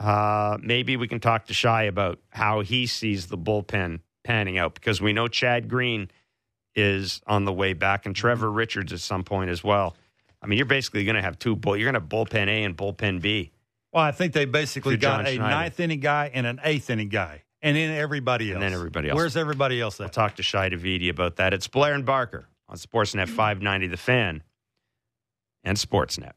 [0.00, 4.74] Uh, maybe we can talk to Shi about how he sees the bullpen panning out
[4.74, 6.10] because we know Chad Green
[6.74, 9.96] is on the way back and Trevor Richards at some point as well.
[10.40, 11.76] I mean, you're basically going to have two bull.
[11.76, 13.50] You're going to have bullpen A and bullpen B.
[13.92, 15.50] Well, I think they basically got a Schneider.
[15.50, 18.54] ninth inning guy and an eighth inning guy, and then everybody else.
[18.54, 19.16] And then everybody else.
[19.16, 21.52] Where's everybody else We'll talk to Shi Davidi about that.
[21.52, 24.42] It's Blair and Barker on Sportsnet 590 The Fan
[25.68, 26.32] and Sportsnet.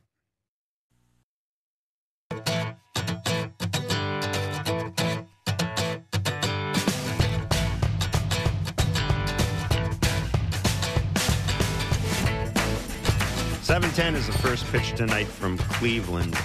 [13.62, 16.38] Seven ten is the first pitch tonight from Cleveland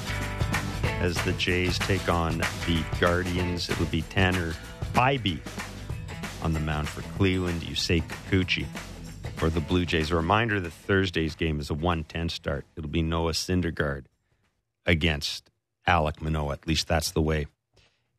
[1.00, 3.68] as the Jays take on the Guardians.
[3.68, 4.54] It'll be Tanner
[4.92, 5.40] Bibee
[6.40, 7.62] on the mound for Cleveland.
[7.62, 8.64] Yusei Kikuchi
[9.36, 10.10] for the Blue Jays.
[10.10, 12.64] A reminder that Thursday's game is a 110 start.
[12.76, 14.04] It'll be Noah Syndergaard
[14.84, 15.50] against
[15.86, 16.54] Alek Manoah.
[16.54, 17.46] At least that's the way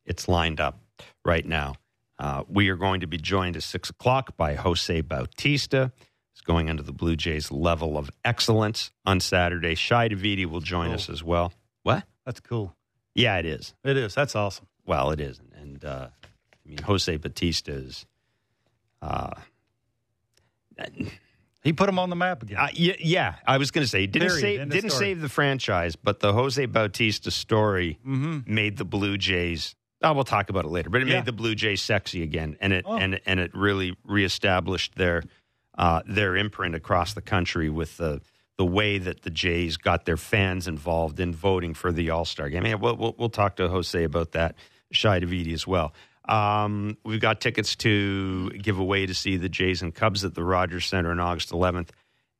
[0.06, 0.78] it's lined up
[1.24, 1.74] right now.
[2.18, 5.92] Uh, we are going to be joined at 6 o'clock by Jose Bautista.
[6.34, 9.74] He's going under the Blue Jays level of excellence on Saturday.
[9.74, 10.94] Shi Davidi will join Cool.
[10.94, 11.52] us as well.
[11.82, 12.04] What?
[12.24, 12.74] That's cool.
[13.14, 13.74] Yeah, it is.
[13.84, 14.14] It is.
[14.14, 14.66] That's awesome.
[14.86, 15.40] Well, it is.
[15.60, 16.08] And uh,
[16.64, 18.06] I mean, Jose Bautista is.
[19.00, 19.30] Uh,
[21.64, 22.56] He put him on the map again.
[22.58, 24.40] uh, yeah, yeah, I was going to say didn't Period.
[24.40, 25.06] save didn't story.
[25.06, 28.38] save the franchise, but the Jose Bautista story mm-hmm.
[28.52, 29.74] made the Blue Jays.
[30.02, 31.16] Oh, we'll talk about it later, but it Yeah.
[31.16, 32.96] made the Blue Jays sexy again, and it Oh.
[32.96, 35.24] and and it really reestablished their
[35.76, 38.20] uh, their imprint across the country with the
[38.56, 42.48] the way that the Jays got their fans involved in voting for the All Star
[42.48, 42.64] game.
[42.66, 44.54] Yeah, we'll, we'll we'll talk to Jose about that,
[44.92, 45.92] Shi Davidi as well.
[46.28, 50.44] Um, we've got tickets to give away to see the Jays and Cubs at the
[50.44, 51.88] Rogers Center on August 11th,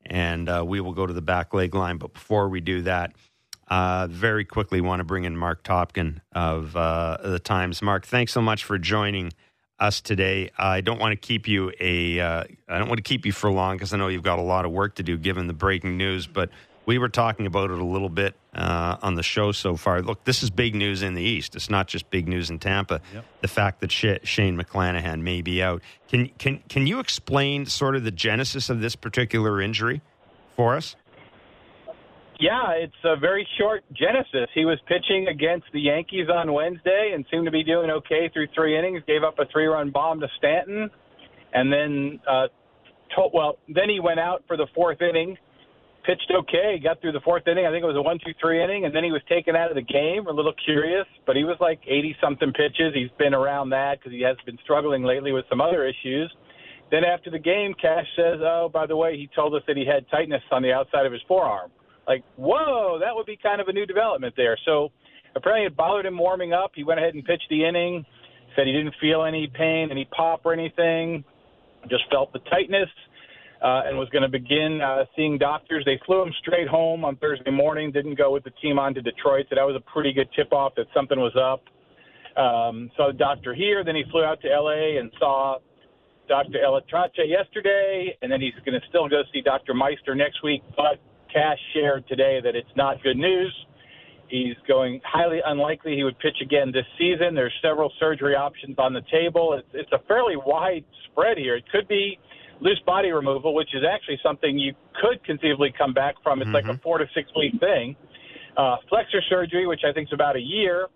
[0.05, 1.97] and uh, we will go to the back leg line.
[1.97, 3.13] But before we do that,
[3.67, 7.81] uh, very quickly want to bring in Marc Topkin of uh, the Times.
[7.81, 9.31] Marc, thanks so much for joining
[9.79, 10.51] us today.
[10.57, 13.51] I don't want to keep you a uh, I don't want to keep you for
[13.51, 15.97] long because I know you've got a lot of work to do given the breaking
[15.97, 16.27] news.
[16.27, 16.49] But
[16.89, 20.01] we were talking about it a little bit uh, on the show so far.
[20.01, 21.55] Look, this is big news in the East.
[21.55, 22.99] It's not just big news in Tampa.
[23.13, 23.25] Yep.
[23.41, 25.83] The fact that Sh- Shane McClanahan may be out.
[26.07, 30.01] Can can can you explain sort of the genesis of this particular injury
[30.55, 30.95] for us?
[32.39, 34.49] Yeah, it's a very short genesis.
[34.55, 38.47] He was pitching against the Yankees on Wednesday and seemed to be doing okay through
[38.55, 39.03] three innings.
[39.05, 40.89] Gave up a three-run bomb to Stanton,
[41.53, 42.47] and then uh,
[43.15, 45.37] told, well, then he went out for the fourth inning,
[46.09, 47.67] pitched okay, got through the fourth inning.
[47.67, 49.85] I think it was a one-two-three inning, and then he was taken out of the
[49.85, 50.25] game.
[50.25, 52.95] A little curious, but he was like 80-something pitches.
[52.95, 56.33] He's been around that because he has been struggling lately with some other issues.
[56.89, 59.85] Then after the game, Cash says, "Oh, by the way, he told us that he
[59.85, 61.69] had tightness on the outside of his forearm."
[62.07, 64.57] Like, whoa, that would be kind of a new development there.
[64.65, 64.89] So
[65.35, 66.71] apparently it bothered him warming up.
[66.73, 68.03] He went ahead and pitched the inning.
[68.55, 71.23] Said he didn't feel any pain, any pop or anything.
[71.87, 72.89] Just felt the tightness.
[73.61, 75.83] Uh, and was going to begin uh, seeing doctors.
[75.83, 77.91] They flew him straight home on Thursday morning.
[77.91, 79.47] Didn't go with the team on to Detroit.
[79.49, 81.61] So that was a pretty good tip off that something was up.
[82.41, 83.83] Um, saw the doctor here.
[83.83, 84.97] Then he flew out to L.A.
[84.97, 85.57] and saw
[86.29, 86.59] Dr.
[86.59, 89.73] ElAttrache yesterday, and then he's going to still go see Dr.
[89.73, 90.61] Meister next week.
[90.77, 91.01] But
[91.33, 93.53] Cash shared today that it's not good news.
[94.29, 97.33] He's going highly unlikely he would pitch again this season.
[97.33, 99.53] There's several surgery options on the table.
[99.57, 101.55] It's, it's a fairly wide spread here.
[101.55, 102.19] It could be
[102.61, 106.41] loose body removal, which is actually something you could conceivably come back from.
[106.41, 107.95] It's like a four to six week thing.
[108.57, 110.87] Uh, flexor surgery, which I think is about a year,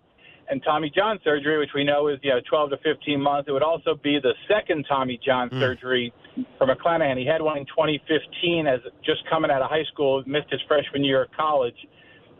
[0.50, 3.48] and Tommy John surgery, which we know is you know 12 to 15 months.
[3.48, 6.12] It would also be the second Tommy John surgery
[6.58, 7.16] for McClanahan.
[7.16, 11.04] He had one in 2015 as just coming out of high school, missed his freshman
[11.04, 11.76] year of college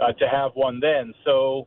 [0.00, 1.14] uh, to have one then.
[1.24, 1.66] So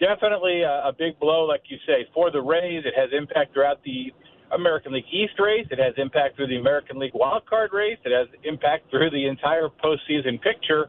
[0.00, 2.84] definitely a, a big blow, like you say, for the Rays.
[2.84, 4.12] It has impact throughout the
[4.52, 5.66] American League East race.
[5.70, 7.98] It has impact through the American League wild card race.
[8.04, 10.86] It has impact through the entire postseason picture.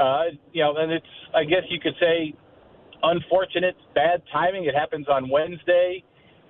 [0.00, 2.34] Uh, you know, and it's I guess you could say
[3.02, 4.64] unfortunate, bad timing.
[4.64, 6.02] It happens on Wednesday.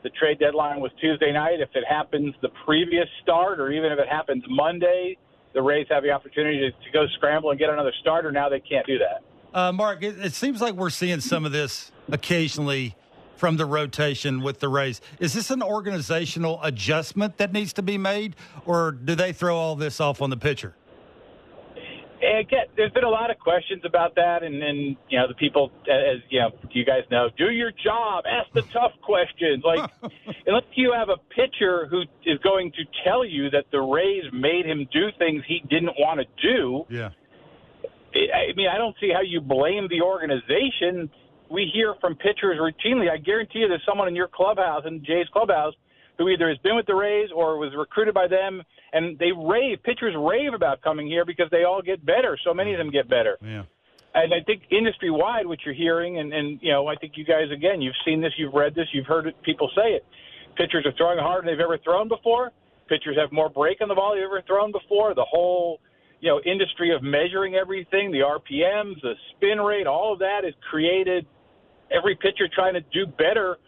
[0.03, 1.61] The trade deadline was Tuesday night.
[1.61, 5.17] If it happens the previous start, or even if it happens Monday,
[5.55, 8.31] the Rays have the opportunity to, to go scramble and get another starter.
[8.31, 9.59] Now they can't do that.
[9.59, 12.95] Uh, Marc, it, it seems like we're seeing some of this occasionally
[13.37, 15.01] from the rotation with the Rays.
[15.21, 19.77] Is this an organizational adjustment that needs to be made, or do they throw all
[19.77, 20.75] this off on the pitcher?
[21.77, 21.81] Eh,
[22.23, 25.35] and again, there's been a lot of questions about that, and then you know the
[25.35, 29.63] people, as you know, you guys know, do your job, ask the tough questions.
[29.65, 29.91] Like,
[30.47, 34.65] unless you have a pitcher who is going to tell you that the Rays made
[34.67, 37.11] him do things he didn't want to do, Yeah.
[38.15, 41.11] I mean, I don't see how you blame the organization.
[41.51, 43.11] We hear from pitchers routinely.
[43.11, 45.75] I guarantee you, there's someone in your clubhouse, in Jay's clubhouse,
[46.19, 49.83] who either has been with the Rays or was recruited by them, and they rave.
[49.85, 52.39] Pitchers rave about coming here because they all get better.
[52.45, 53.39] So many of them get better.
[53.43, 53.65] Yeah.
[54.15, 57.25] And I think industry wide, what you're hearing, and, and you know, I think you
[57.25, 60.07] guys again, you've seen this, you've read this, you've heard it, people say it.
[60.57, 62.51] Pitchers are throwing harder than they've ever thrown before.
[62.89, 65.15] pitchers have more break on the ball they've ever thrown before.
[65.15, 65.81] The whole
[66.21, 70.55] you know industry of measuring everything, the RPMs, the spin rate, all of that has
[70.71, 71.27] created
[71.91, 73.59] every pitcher trying to do better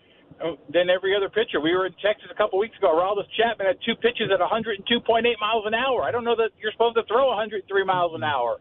[0.43, 1.61] uh, than every other pitcher.
[1.61, 2.95] We were in Texas a couple weeks ago.
[2.95, 6.03] Aroldis Chapman had two pitches at 102.8 miles an hour.
[6.03, 8.59] I don't know that you're supposed to throw 103 miles an hour.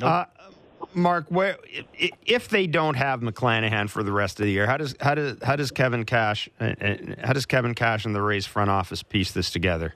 [0.00, 0.24] Uh,
[0.94, 1.58] Marc, where
[2.24, 5.36] if they don't have McClanahan for the rest of the year, how does how does
[5.42, 9.02] how does Kevin Cash uh, uh, how does Kevin Cash and the Rays front office
[9.02, 9.94] piece this together?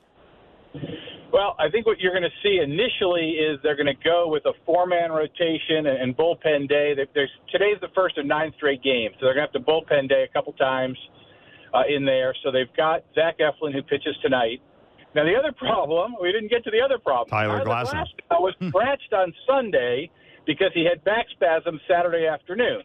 [1.42, 4.46] Well, I think what you're going to see initially is they're going to go with
[4.46, 6.94] a four-man rotation and, bullpen day.
[6.94, 10.08] There's, today's the first of nine straight games, so they're going to have to bullpen
[10.08, 10.96] day a couple times
[11.74, 12.32] uh, in there.
[12.44, 14.62] So they've got Zach Eflin who pitches tonight.
[15.16, 17.30] Now the other problem, we didn't get to the other problem.
[17.30, 20.12] Tyler, Tyler Glasnow was scratched on Sunday
[20.46, 22.82] because he had back spasms Saturday afternoon.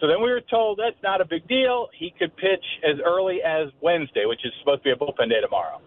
[0.00, 1.88] So then we were told that's not a big deal.
[1.98, 5.42] He could pitch as early as Wednesday, which is supposed to be a bullpen day
[5.42, 5.82] tomorrow.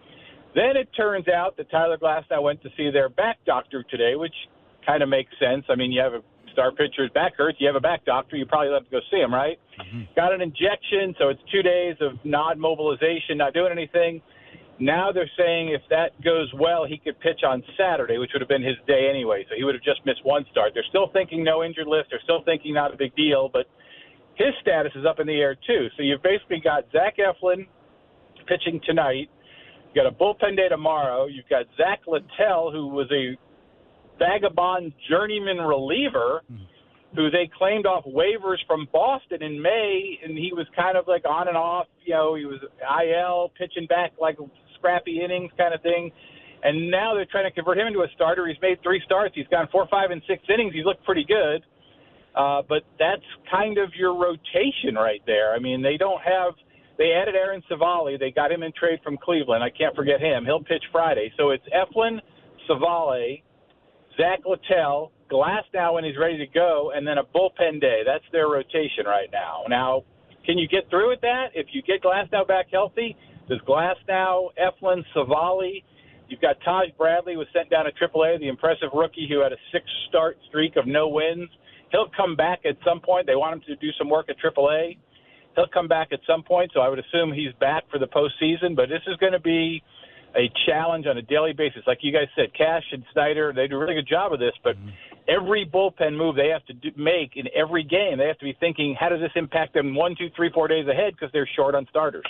[0.56, 4.34] Then it turns out that Tyler Glasnow went to see their back doctor today, which
[4.86, 5.66] kind of makes sense.
[5.68, 8.46] I mean, you have a star pitcher's back hurts, you have a back doctor, you
[8.46, 9.60] probably let him go see him, right?
[9.78, 10.16] Mm-hmm.
[10.16, 14.22] Got an injection, so it's two days of non mobilization, not doing anything.
[14.80, 18.48] Now they're saying if that goes well, he could pitch on Saturday, which would have
[18.48, 19.44] been his day anyway.
[19.50, 20.72] So he would have just missed one start.
[20.72, 22.08] They're still thinking no injured list.
[22.10, 23.66] They're still thinking not a big deal, but
[24.36, 25.88] his status is up in the air too.
[25.96, 27.66] So you've basically got Zach Eflin
[28.46, 29.28] pitching tonight.
[29.96, 31.24] You've got a bullpen day tomorrow.
[31.24, 33.34] You've got Zach Littell, who was a
[34.18, 36.42] vagabond journeyman reliever
[37.14, 41.24] who they claimed off waivers from Boston in May, and he was kind of like
[41.24, 41.86] on and off.
[42.04, 44.36] You know, he was IL, pitching back like
[44.76, 46.10] scrappy innings kind of thing.
[46.62, 48.46] And now they're trying to convert him into a starter.
[48.46, 49.34] He's made three starts.
[49.34, 50.74] He's gone four, five, and six innings.
[50.74, 51.64] He's looked pretty good.
[52.34, 55.54] Uh, but that's kind of your rotation right there.
[55.54, 56.52] I mean, they don't have–
[56.98, 58.18] they added Aaron Civale.
[58.18, 59.62] They got him in trade from Cleveland.
[59.62, 60.44] I can't forget him.
[60.44, 61.32] He'll pitch Friday.
[61.36, 62.18] So it's Eflin,
[62.68, 63.42] Civale,
[64.16, 68.02] Zach Littell, Glasnow when he's ready to go, and then a bullpen day.
[68.06, 69.64] That's their rotation right now.
[69.68, 70.04] Now,
[70.44, 71.48] can you get through with that?
[71.54, 73.16] If you get Glasnow back healthy,
[73.48, 75.82] does Glasnow, Eflin, Civale,
[76.28, 79.58] you've got Taj Bradley was sent down to AAA, the impressive rookie who had a
[79.72, 81.48] six-start streak of no wins.
[81.92, 83.26] He'll come back at some point.
[83.26, 84.96] They want him to do some work at AAA
[85.56, 88.76] he'll come back at some point, so I would assume he's back for the postseason.
[88.76, 89.82] But this is going to be
[90.36, 91.82] a challenge on a daily basis.
[91.86, 94.52] Like you guys said, Cash and Snyder, they do a really good job of this,
[94.62, 94.90] but mm-hmm.
[95.28, 98.56] every bullpen move they have to do, make in every game, they have to be
[98.60, 101.74] thinking, how does this impact them one, two, three, four days ahead because they're short
[101.74, 102.26] on starters.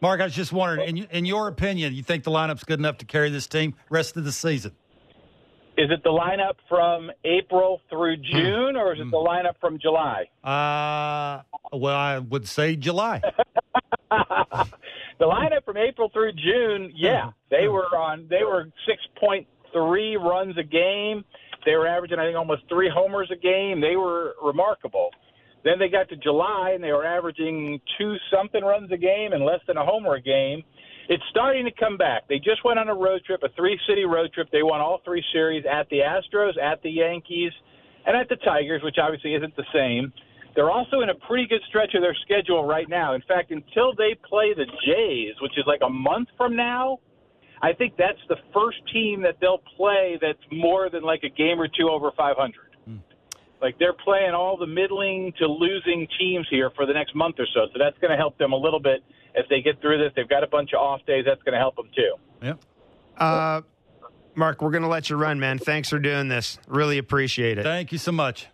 [0.00, 2.98] Marc, I was just wondering, in, in your opinion, you think the lineup's good enough
[2.98, 4.72] to carry this team rest of the season?
[5.78, 8.22] Is it the lineup from April through hmm.
[8.30, 10.24] June, or is it the lineup from July?
[10.44, 11.42] Uh,
[11.76, 13.22] well, I would say July.
[14.10, 14.66] the
[15.20, 18.26] lineup from April through June, yeah, they were on.
[18.28, 21.24] They were six point three runs a game.
[21.64, 23.80] They were averaging, I think, almost three homers a game.
[23.80, 25.10] They were remarkable.
[25.64, 29.44] Then they got to July, and they were averaging two something runs a game and
[29.44, 30.64] less than a homer a game
[31.08, 32.28] it's starting to come back.
[32.28, 34.48] They just went on a road trip, a three city road trip.
[34.52, 37.52] They won all three series at the Astros, at the Yankees,
[38.06, 40.12] and at the Tigers, which obviously isn't the same.
[40.54, 43.14] They're also in a pretty good stretch of their schedule right now.
[43.14, 46.98] In fact, until they play the Jays, which is like a month from now,
[47.62, 51.60] I think that's the first team that they'll play that's more than like a game
[51.60, 52.52] or two over 500.
[53.62, 57.46] Like they're playing all the middling to losing teams here for the next month or
[57.54, 57.66] so.
[57.72, 59.02] So that's going to help them a little bit
[59.34, 61.24] if they get through this, they've got a bunch of off days.
[61.26, 62.14] That's going to help them too.
[62.42, 62.58] Yep.
[63.16, 63.60] Uh,
[64.34, 65.58] Marc, we're going to let you run, man.
[65.58, 66.58] Thanks for doing this.
[66.66, 67.62] Really appreciate it.
[67.62, 68.48] Thank you so much.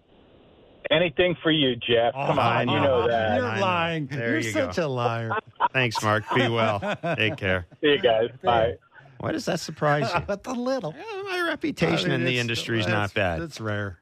[0.90, 2.14] Anything for you, Jeff.
[2.14, 3.36] Come oh, on, you know that.
[3.36, 4.06] You're lying.
[4.06, 4.86] There You're you such go.
[4.86, 5.32] a liar.
[5.72, 6.24] Thanks, Marc.
[6.34, 6.80] Be well.
[7.16, 7.66] Take care.
[7.80, 8.30] See you guys.
[8.42, 8.74] Bye.
[9.18, 10.20] Why does that surprise you?
[10.26, 10.94] But a little.
[10.96, 13.42] Yeah, my reputation I mean, in the industry is not bad.
[13.42, 13.98] It's rare.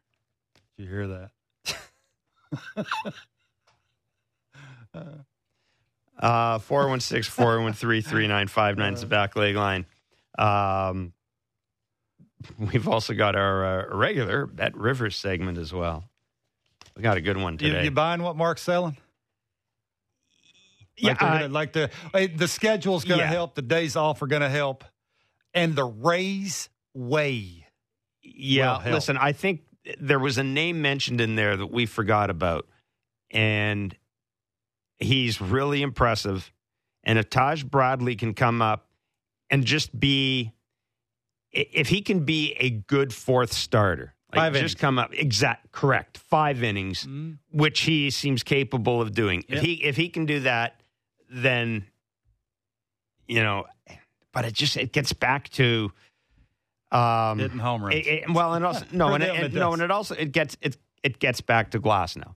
[0.77, 1.31] Did you hear that?
[4.95, 5.03] uh.
[6.19, 9.85] Uh, 416 413 3959 is the back leg line.
[10.39, 11.13] Um,
[12.59, 16.05] we've also got our uh, regular Bet Rivers segment as well.
[16.97, 17.81] We got a good one today.
[17.81, 18.97] You, you buying what Marc's selling?
[21.03, 21.91] Like yeah, gonna, like the
[22.37, 23.31] the schedule's going to yeah.
[23.31, 23.55] help.
[23.55, 24.83] The days off are going to help,
[25.53, 27.67] and the raise way.
[28.23, 29.61] Yeah, listen, I think
[30.01, 32.67] there was a name mentioned in there that we forgot about,
[33.31, 33.97] and
[34.99, 36.53] He's really impressive.
[37.05, 38.89] And if Taj Bradley can come up
[39.51, 40.53] and just be,
[41.53, 44.75] if he can be a good fourth starter, like five just innings.
[44.75, 47.33] come up exact correct five innings, mm-hmm.
[47.53, 49.45] which he seems capable of doing.
[49.49, 49.59] Yep.
[49.59, 50.81] If he if he can do that,
[51.31, 51.85] then
[53.29, 53.67] you know
[54.33, 55.93] but it just it gets back to
[56.93, 57.97] um, Hitting home runs.
[57.97, 60.57] it- it- well, and also no, and, it, it no, and it also it gets
[60.61, 62.35] it it gets back to Glasnow.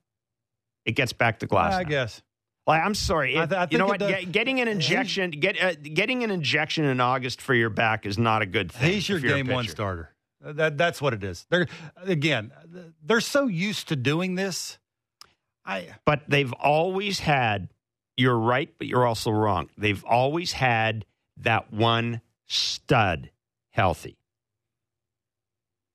[0.85, 1.75] It gets back to glass.
[1.75, 1.89] I now.
[1.89, 2.23] guess.
[2.67, 3.39] Like, I'm sorry.
[3.39, 4.01] I th- I you know what?
[4.01, 8.19] Get- getting an injection, get uh, getting an injection in August for your back is
[8.19, 8.93] not a good thing.
[8.93, 10.11] He's your if you're a game one starter.
[10.41, 11.47] That that's what it is.
[11.51, 11.67] They're
[12.05, 12.53] again,
[13.05, 14.79] they're so used to doing this.
[15.65, 17.69] I But they've always had.
[18.17, 19.71] You're right, but you're also wrong.
[19.79, 21.07] They've always had
[21.39, 23.31] that one stud
[23.71, 24.17] healthy.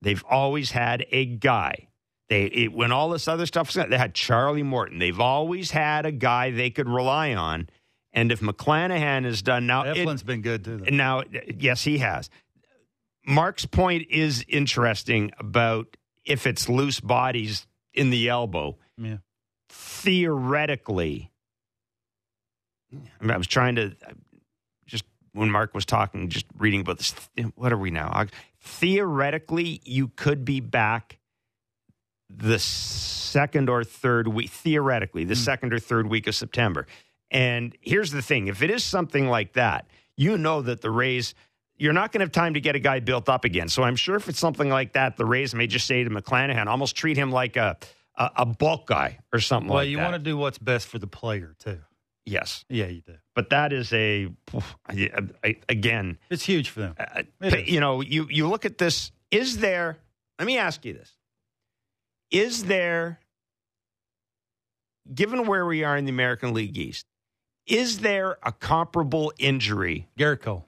[0.05, 1.87] They've always had a guy.
[2.29, 4.99] They it, when all this other stuff was they had Charlie Morton.
[4.99, 7.67] They've always had a guy they could rely on.
[8.13, 10.77] And if McClanahan is done now, it- Eflin's been good too.
[10.77, 10.95] though.
[10.95, 11.23] Now,
[11.57, 12.29] yes, he has.
[13.25, 18.77] Marc's point is interesting about if it's loose bodies in the elbow.
[18.99, 19.17] Yeah.
[19.69, 21.31] Theoretically,
[23.27, 23.95] I was trying to
[24.85, 25.03] just
[25.33, 27.13] when Marc was talking, just reading about this.
[27.55, 28.25] What are we now?
[28.65, 31.19] Theoretically, you could be back
[32.29, 34.49] the second or third week.
[34.49, 35.39] Theoretically, the hmm.
[35.39, 36.87] second or third week of September.
[37.29, 39.87] And here's the thing: if it is something like that,
[40.17, 41.33] you know that the Rays.
[41.77, 43.67] You're not going to have time to get a guy built up again.
[43.67, 46.67] So I'm sure if it's something like that, the Rays may just say to McClanahan,
[46.67, 47.75] almost treat him like a
[48.17, 50.99] a, a bulk guy or something well, like you want to do what's best for
[50.99, 51.79] the player too.
[52.25, 53.15] yes, Yeah, you do.
[53.35, 54.29] But that is a
[55.69, 56.17] again.
[56.29, 56.95] It's huge for them.
[56.97, 57.69] Uh, is.
[57.69, 59.11] you know, you you look at this.
[59.29, 59.97] Is there?
[60.39, 61.11] Let me ask you this:
[62.31, 63.19] Is there,
[65.13, 67.05] given where we are in the American League East,
[67.67, 70.07] is there a comparable injury?
[70.17, 70.65] Gerrit Cole.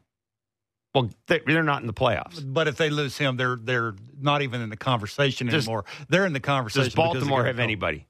[0.93, 2.41] Well, they- they're not in the playoffs.
[2.43, 5.85] But if they lose him, they're they're not even in the conversation Does- anymore.
[6.09, 6.85] They're in the conversation.
[6.85, 7.63] Does Baltimore have Cole.
[7.63, 8.07] anybody?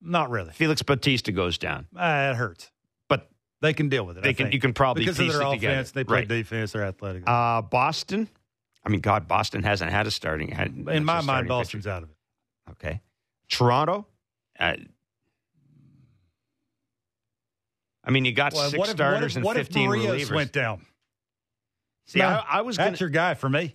[0.00, 0.52] Not really.
[0.52, 2.70] Felix Bautista goes down, Uh, it hurts,
[3.64, 4.22] they can deal with it.
[4.22, 4.44] they I can.
[4.46, 4.54] think.
[4.54, 5.60] You can probably because of piece their it offense.
[5.60, 5.82] together.
[5.94, 6.28] They play right.
[6.28, 6.72] defense.
[6.72, 7.24] They're athletic.
[7.26, 8.28] Uh, Boston.
[8.84, 10.48] I mean, God, Boston hasn't had a starting.
[10.50, 11.94] Had, in my mind, Boston's pitcher.
[11.94, 12.16] out of it.
[12.72, 13.00] Okay.
[13.48, 14.06] Toronto.
[14.58, 14.74] Uh,
[18.04, 20.34] I mean, you got Well, six if, starters what if, and what if fifteen relievers.
[20.34, 20.84] went down?
[22.06, 23.74] See, No, I, I was going That's your guy for me.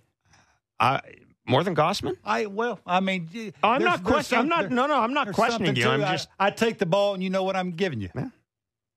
[0.80, 1.02] to
[1.46, 2.16] more than Gausman.
[2.24, 3.28] I well, I mean,
[3.62, 4.42] Oh, I'm not questioning.
[4.42, 4.70] I'm not.
[4.70, 5.88] No, no, I'm not questioning you.
[5.88, 6.04] I'm it.
[6.04, 6.28] I- just.
[6.38, 8.10] I, take the ball, and you know what I'm giving you.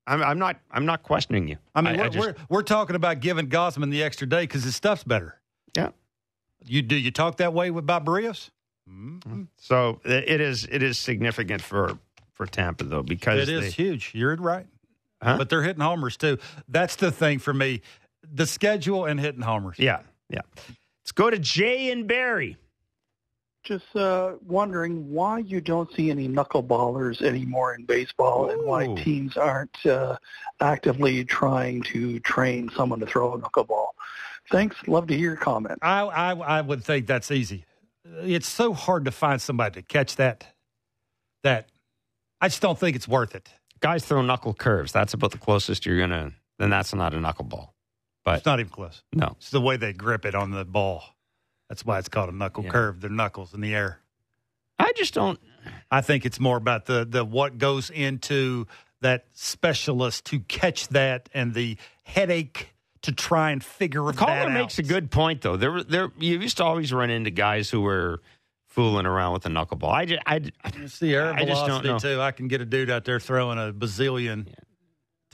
[0.06, 0.58] I'm, I'm not.
[0.70, 1.56] I'm not questioning you.
[1.74, 4.76] I mean, we're, just- we're we're talking about giving Gausman the extra day because his
[4.76, 5.38] stuff's better.
[5.76, 5.90] yeah.
[6.66, 8.50] You do you talk that way with about Berrios?
[8.90, 9.42] Mm-hmm.
[9.56, 10.66] So it is.
[10.70, 11.98] It is significant for
[12.32, 14.12] for Tampa though because It is they- huge.
[14.14, 14.66] You're right.
[15.22, 15.36] Huh?
[15.38, 16.38] But they're hitting homers too.
[16.68, 17.80] That's the thing for me.
[18.30, 19.78] The schedule and hitting homers.
[19.78, 20.00] Yeah.
[20.28, 20.40] Yeah.
[21.02, 22.56] Let's go to Jay and Barry.
[23.64, 29.36] Just uh, wondering why you don't see any knuckleballers anymore in baseball, and why teams
[29.38, 30.16] aren't uh,
[30.60, 33.86] actively trying to train someone to throw a knuckleball.
[34.50, 34.76] Thanks.
[34.86, 35.78] Love to hear your comment.
[35.80, 37.64] I, I I would think that's easy.
[38.22, 40.46] It's so hard to find somebody to catch that.
[41.42, 41.70] That
[42.40, 43.48] I just don't think it's worth it.
[43.80, 44.92] Guys throw knuckle curves.
[44.92, 46.32] That's about the closest you're gonna.
[46.58, 47.68] Then that's not a knuckleball.
[48.24, 49.02] But It's not even close.
[49.14, 49.36] no.
[49.38, 51.02] It's the way they grip it on the ball.
[51.68, 52.70] That's why it's called a knuckle Yeah.
[52.70, 53.00] curve.
[53.00, 54.00] Their knuckles in the air.
[54.78, 55.38] I just don't.
[55.90, 58.66] I think it's more about the the what goes into
[59.00, 62.70] that specialist to catch that and the headache
[63.02, 64.52] to try and figure that Calder out.
[64.52, 65.56] makes a good point though.
[65.56, 66.10] There, there.
[66.18, 68.20] You used to always run into guys who were
[68.66, 69.92] fooling around with a knuckleball.
[69.92, 70.40] I just, I,
[70.82, 72.16] It's the air I just don't velocity know.
[72.16, 72.20] too.
[72.20, 74.48] I can get a dude out there throwing a bazillion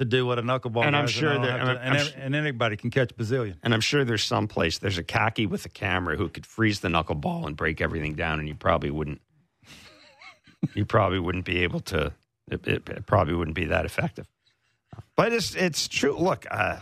[0.01, 0.85] to do what a knuckleball.
[0.85, 3.57] And I'm sure that- to- I'm- and, I'm and anybody can catch bazillion.
[3.63, 6.81] and I'm sure there's some place there's a khaki with a camera who could freeze
[6.81, 9.21] the knuckleball and break everything down, and you probably wouldn't.
[10.75, 12.13] you probably wouldn't be able to.
[12.51, 14.27] It, it, it probably wouldn't be that effective.
[15.17, 16.17] But it's it's true.
[16.19, 16.81] Look, uh,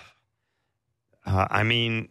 [1.26, 2.08] uh, I mean,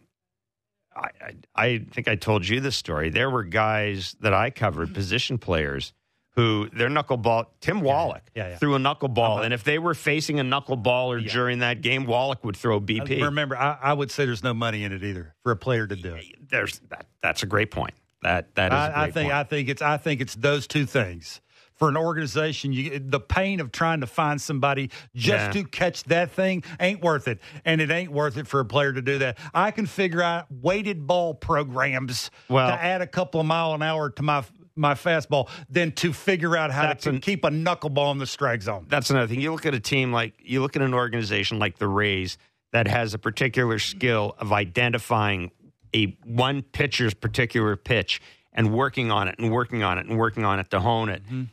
[0.94, 3.08] I, I I think I told you this story.
[3.10, 5.92] There were guys that I covered, position players,
[6.38, 7.46] who their knuckleball.
[7.60, 8.56] Tim Wallach Yeah, yeah.
[8.58, 9.42] threw a knuckleball, Uh-huh.
[9.42, 13.20] and if they were facing a knuckleballer during that game, Wallach would throw BP.
[13.24, 15.96] Remember, I, I would say there's no money in it either for a player to
[15.96, 16.26] do it.
[16.48, 17.06] There's that.
[17.22, 17.94] That's a great point.
[18.22, 18.76] That that is.
[18.78, 19.34] a I, I think point.
[19.34, 21.40] I think it's I think it's those two things.
[21.74, 25.62] For an organization, you, the pain of trying to find somebody just Yeah.
[25.62, 28.92] to catch that thing ain't worth it, and it ain't worth it for a player
[28.92, 29.38] to do that.
[29.54, 33.82] I can figure out weighted ball programs Well- to add a couple of mile an
[33.82, 34.42] hour to my
[34.78, 38.26] my fastball than to figure out how That's to an- keep a knuckleball in the
[38.26, 38.86] strike zone.
[38.88, 39.40] that's another thing.
[39.40, 42.38] You look at a team like you look at an organization like the Rays
[42.72, 45.50] that has a particular skill of identifying
[45.94, 48.20] a one pitcher's particular pitch
[48.52, 51.24] and working on it and working on it and working on it to hone it.
[51.24, 51.44] Mm-hmm.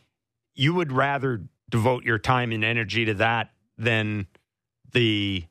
[0.54, 4.28] You would rather devote your time and energy to that than
[4.92, 5.46] the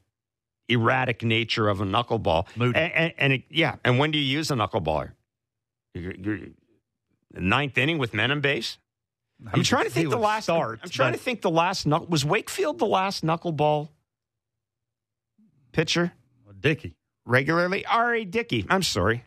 [0.69, 2.47] erratic nature of a knuckleball.
[2.57, 5.13] And, and, and it, yeah, and when do you use a knuckleballer?
[5.95, 6.39] You're, you're,
[7.41, 8.79] ninth inning with men on base.
[9.47, 10.45] I'm He- trying to think the last.
[10.45, 10.81] start.
[10.83, 13.89] I'm trying to think the last was Wakefield the last knuckleball
[15.73, 16.13] pitcher
[16.61, 16.95] Dickey.
[17.27, 17.85] regularly.
[17.85, 18.25] R.A.
[18.25, 18.65] Dickey.
[18.71, 19.25] I'm sorry,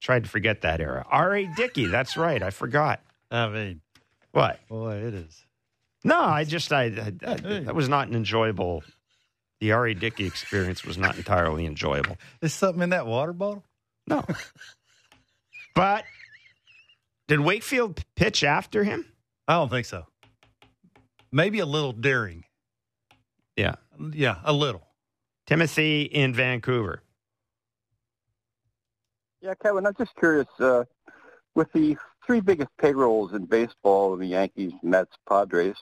[0.00, 1.04] tried to forget that era.
[1.10, 1.46] R.A.
[1.56, 1.86] Dickey.
[1.86, 2.42] That's right.
[2.42, 3.00] I forgot.
[3.30, 3.80] I mean,
[4.32, 4.60] What?
[4.68, 5.44] boy, it is.
[6.04, 8.84] No, I just I, I, I that was not an enjoyable.
[9.60, 9.92] The R.A.
[9.94, 12.16] Dickey experience was not entirely enjoyable.
[12.40, 13.64] There's something in that water bottle.
[14.06, 14.24] No,
[15.74, 16.04] but
[17.28, 19.06] did Wakefield pitch after him?
[19.46, 20.06] I don't think so.
[21.30, 22.44] Maybe a little daring.
[23.56, 23.76] Yeah,
[24.12, 24.86] Yeah, a little.
[25.46, 27.02] Timothy in Vancouver.
[29.40, 30.48] Yeah, Kevin, I'm just curious.
[30.58, 30.84] Uh,
[31.54, 35.76] with the three biggest payrolls in baseball, the Yankees, Mets, Padres,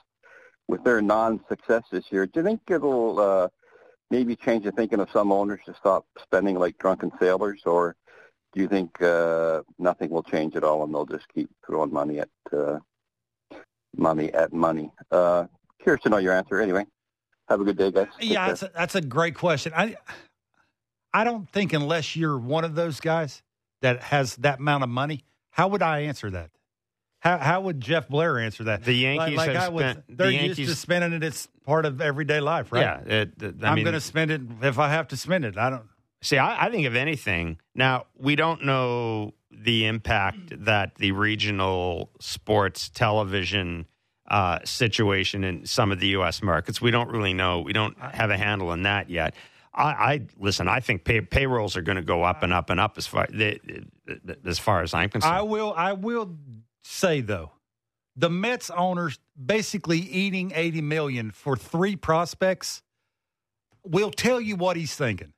[0.67, 3.47] with their non-success this year, do you think it'll uh,
[4.09, 7.95] maybe change the thinking of some owners to stop spending like drunken sailors, or
[8.57, 12.19] do you think uh, nothing will change at all and they'll just keep throwing money
[12.19, 12.79] at uh,
[13.95, 14.91] money at money?
[15.11, 15.45] Uh,
[15.81, 16.59] curious to know your answer.
[16.59, 16.85] Anyway,
[17.47, 18.07] have a good day, guys.
[18.19, 19.73] Take Yeah, that's a, that's a great question.
[19.75, 19.95] I
[21.13, 23.43] I don't think unless you're one of those guys
[23.81, 26.49] that has that amount of money, how would I answer that?
[27.19, 28.83] How how would Jeff Blair answer that?
[28.83, 31.23] The Yankees like, like have I would, spent- the they're used Yankees- to spending it.
[31.23, 32.81] It's part of everyday life, right?
[32.81, 35.59] Yeah, it, it- I I'm going to spend it if I have to spend it.
[35.59, 35.83] I don't.
[36.21, 42.11] See, I, I think if anything, now we don't know the impact that the regional
[42.19, 43.87] sports television
[44.29, 46.41] uh, situation in some of the U.S.
[46.41, 46.81] markets.
[46.81, 47.61] We don't really know.
[47.61, 49.35] We don't have a handle on that yet.
[49.73, 50.67] I, I listen.
[50.67, 53.27] I think pay, payrolls are going to go up and up and up as far
[53.29, 53.59] the,
[54.45, 55.35] as far as I'm concerned.
[55.35, 55.73] I will.
[55.75, 56.35] I will
[56.83, 57.51] say though,
[58.15, 62.81] the Mets owners basically eating eighty million for three prospects
[63.85, 65.33] will tell you what he's thinking.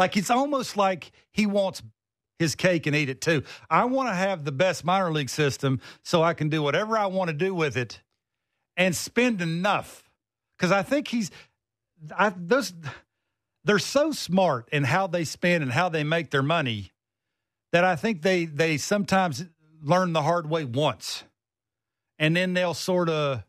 [0.00, 1.82] Like it's almost like he wants
[2.38, 3.42] his cake and eat it too.
[3.68, 7.04] I want to have the best minor league system so I can do whatever I
[7.04, 8.00] want to do with it
[8.78, 10.10] and spend enough.
[10.56, 11.30] Because I think he's,
[12.16, 12.72] I those,
[13.64, 16.92] they're so smart in how they spend and how they make their money
[17.72, 19.44] that I think they they sometimes
[19.82, 21.24] learn the hard way once,
[22.18, 23.44] and then they'll sort of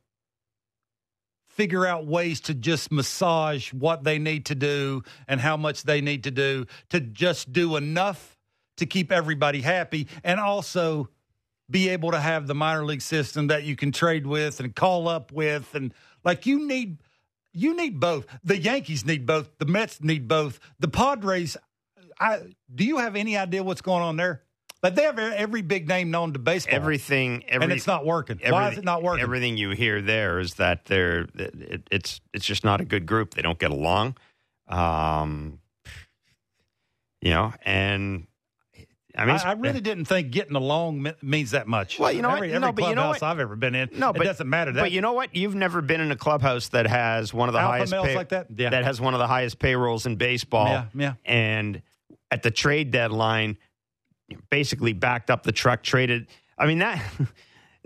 [1.54, 6.02] figure out ways to just massage what they need to do and how much they
[6.02, 8.38] need to do to just do enough
[8.78, 11.10] to keep everybody happy and also
[11.70, 15.08] be able to have the minor league system that you can trade with and call
[15.08, 15.74] up with.
[15.76, 15.94] And
[16.24, 16.98] like you need
[17.54, 18.26] you need both.
[18.44, 19.50] The yankees need both.
[19.58, 20.60] The mets need both.
[20.80, 21.58] The padres
[22.20, 22.40] i
[22.74, 24.44] do you have any idea what's going on there
[24.84, 28.40] like they have every big name known to baseball Everything, every, and it's not working
[28.50, 32.46] why is it not working Everything you hear there is that they're it, it's it's
[32.46, 33.34] just not a good group.
[33.34, 34.18] They don't get along.
[34.68, 35.60] Um,
[37.22, 38.28] you know, and
[39.16, 42.00] I mean, I, I really didn't think getting along me- means that much.
[42.00, 42.38] Well, you know what?
[42.38, 43.28] every, every No, but you know clubhouse what?
[43.28, 44.72] I've ever been in, No, but it doesn't matter.
[44.72, 45.36] That But you know what?
[45.36, 48.30] You've never been in a clubhouse that has one of the Alpha highest males like
[48.30, 48.48] that?
[48.56, 48.70] Yeah.
[48.70, 50.68] that has one of the highest payrolls in baseball.
[50.68, 51.14] Yeah, yeah.
[51.26, 51.82] And
[52.32, 53.58] at the trade deadline,
[54.50, 56.28] basically backed up the truck, traded.
[56.58, 57.04] I mean that.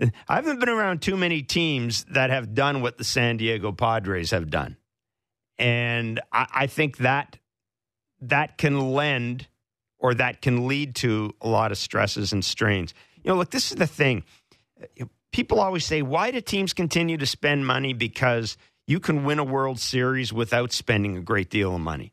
[0.28, 4.30] I haven't been around too many teams that have done what the San Diego Padres
[4.30, 4.76] have done,
[5.58, 7.38] and I, I think that
[8.20, 9.48] that can lend
[9.98, 12.94] or that can lead to a lot of stresses and strains.
[13.22, 14.24] You know, look, this is the thing.
[15.32, 17.92] People always say, why do teams continue to spend money?
[17.92, 22.12] Because you can win a World Series without spending a great deal of money.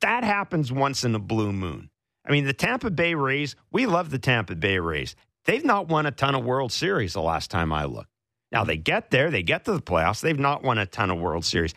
[0.00, 1.89] That happens once in a blue moon.
[2.30, 5.16] I mean, the Tampa Bay Rays, we love the Tampa Bay Rays.
[5.46, 8.12] They've not won a ton of World Series the last time I looked.
[8.52, 10.20] Now, they get there, they get to the playoffs.
[10.20, 11.74] They've not won a ton of World Series.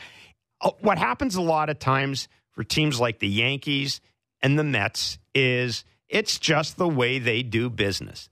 [0.62, 4.00] Uh, What happens a lot of times for teams like the Yankees
[4.44, 8.30] and the Mets is it's just the way they do business.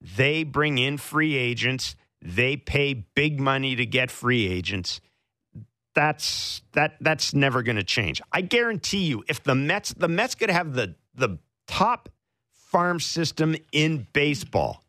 [0.00, 5.02] They bring in free agents, they pay big money to get free agents.
[5.94, 8.22] That's that that's never going to change.
[8.32, 11.38] I guarantee you if the Mets the Mets could have the the
[11.68, 12.08] top
[12.52, 14.82] farm system in baseball.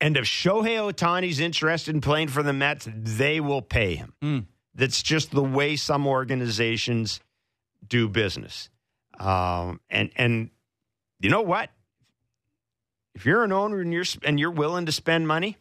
[0.00, 4.12] And if Shohei Ohtani's interested in playing for the Mets, they will pay him.
[4.22, 4.46] Mm.
[4.74, 7.20] That's just the way some organizations
[7.86, 8.68] do business.
[9.18, 10.50] Um, and and
[11.20, 11.70] you know what?
[13.14, 15.56] If you're an owner and you're and you're willing to spend money,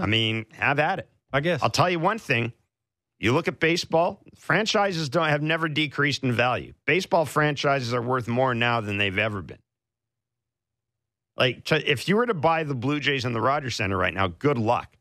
[0.00, 1.08] I mean, have at it.
[1.32, 1.62] I guess.
[1.62, 2.52] I'll tell you one thing.
[3.20, 6.72] You look at baseball, franchises don't have never decreased in value.
[6.86, 9.58] Baseball franchises are worth more now than they've ever been.
[11.36, 14.14] Like to, if you were to buy the Blue Jays and the Rogers Centre right
[14.14, 14.96] now, good luck.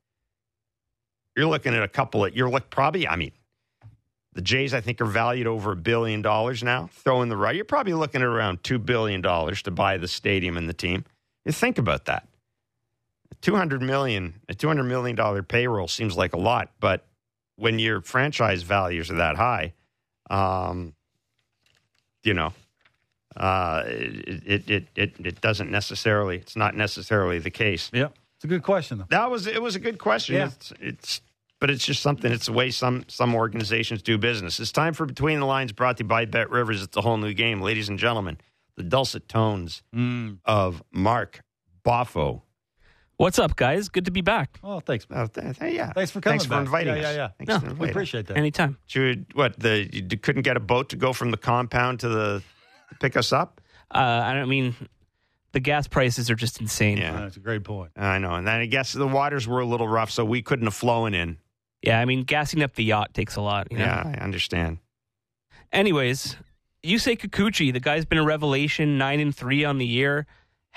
[1.36, 3.32] You're looking at a couple of you're look probably I mean
[4.34, 6.90] The Jays, I think, are valued over a billion dollars now.
[6.92, 10.08] Throw in the right, you're probably looking at around two billion dollars to buy the
[10.08, 11.06] stadium and the team.
[11.46, 12.28] You think about that.
[13.42, 17.06] Two hundred million, a two hundred million dollar payroll seems like a lot, but
[17.58, 19.74] when your franchise values are that high,
[20.30, 20.94] um,
[22.24, 22.54] you know,
[23.36, 26.38] uh, it, it it it doesn't necessarily.
[26.38, 27.90] It's not necessarily the case.
[27.94, 29.06] Yeah, it's a good question though.
[29.10, 29.62] That was it.
[29.62, 30.36] Was a good question.
[30.36, 30.48] Yeah.
[30.48, 31.22] It's, it's
[31.60, 32.32] but it's just something.
[32.32, 34.60] It's the way some some organizations do business.
[34.60, 36.82] It's time for Between the Lines, brought to you by Bet Rivers.
[36.84, 38.38] It's a whole new game, ladies and gentlemen.
[38.76, 40.38] The dulcet tones Mm.
[40.46, 41.42] of Mark
[41.84, 42.42] Boffo.
[43.18, 43.90] What's up, guys?
[43.90, 44.60] Good to be back.
[44.64, 45.20] Oh, thanks, man.
[45.22, 45.92] Oh, th- th- yeah.
[45.92, 46.62] Thanks for coming Thanks for back.
[46.62, 47.16] inviting Yeah, us.
[47.16, 47.46] yeah, yeah.
[47.46, 48.38] Thanks No, for We appreciate that.
[48.38, 48.78] Anytime.
[48.90, 52.44] You, what the you couldn't get a boat to go from the compound to the
[52.90, 53.60] to pick us up?
[53.90, 54.76] Uh, I don't mean
[55.54, 56.98] the gas prices are just insane.
[56.98, 57.14] Yeah.
[57.14, 57.92] That's a great point.
[57.96, 60.66] I know, and then I guess the waters were a little rough, so we couldn't
[60.68, 61.38] have flown in.
[61.82, 63.68] Yeah, I mean, gassing up the yacht takes a lot.
[63.72, 63.86] You know?
[63.86, 64.78] Yeah, I understand.
[65.72, 66.36] Anyways,
[66.84, 70.28] Yusei Kikuchi, the guy's been a revelation, nine and three on the year.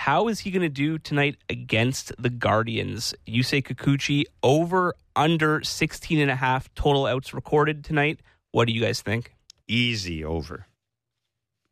[0.01, 3.15] How is he going to do tonight against the Guardians?
[3.29, 8.21] Yusei Kikuchi over under 16 and a half total outs recorded tonight.
[8.51, 9.35] What do you guys think?
[9.69, 10.65] Easy over.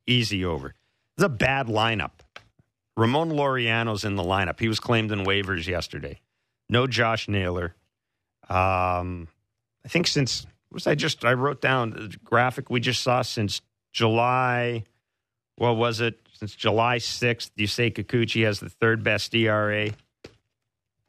[0.07, 0.75] Easy over.
[1.17, 2.21] It's a bad lineup.
[2.99, 4.61] Ramon Laureano's in the lineup.
[4.61, 6.21] He was claimed in waivers yesterday.
[6.69, 7.77] No Josh Naylor.
[8.51, 9.29] Um,
[9.87, 13.63] I think since was I just I wrote down the graphic we just saw since
[13.95, 14.85] July.
[15.57, 16.28] What was it?
[16.39, 19.91] Since July sixth, Yusei Kikuchi has the third best ERA.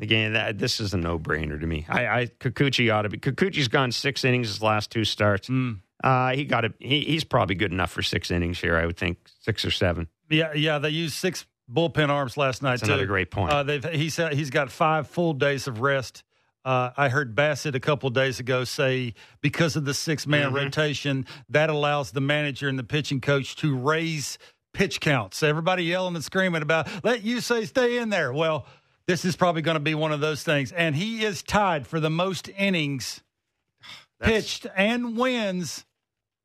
[0.02, 1.86] Again, that this is a no brainer to me.
[1.90, 3.18] I, I Kikuchi ought to be.
[3.18, 5.50] Kikuchi's gone six innings his last two starts.
[5.50, 5.80] Mm.
[6.02, 6.74] Uh, he got it.
[6.80, 8.78] He, he's probably good enough for six innings here.
[8.78, 10.08] I would think six or seven.
[10.30, 10.80] Yeah, yeah.
[10.80, 12.72] They used six bullpen arms last night.
[12.72, 12.94] That's too.
[12.94, 13.52] another great point.
[13.52, 16.24] Uh, they've he said he's got five full days of rest.
[16.64, 20.56] Uh, I heard Bassitt a couple days ago say because of the six man Mm-hmm.
[20.56, 24.38] rotation, that allows the manager and the pitching coach to raise
[24.80, 25.44] pitch counts.
[25.44, 28.32] Everybody yelling and screaming about let Yusei stay in there.
[28.32, 28.66] Well,
[29.08, 32.00] this is probably going to be one of those things, and he is tied for
[32.00, 33.20] the most innings
[34.22, 35.84] That's- pitched and wins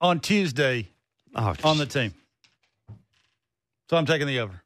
[0.00, 0.88] on Tuesday
[1.36, 2.12] Oh, on the team.
[3.88, 4.60] So I'm taking the over.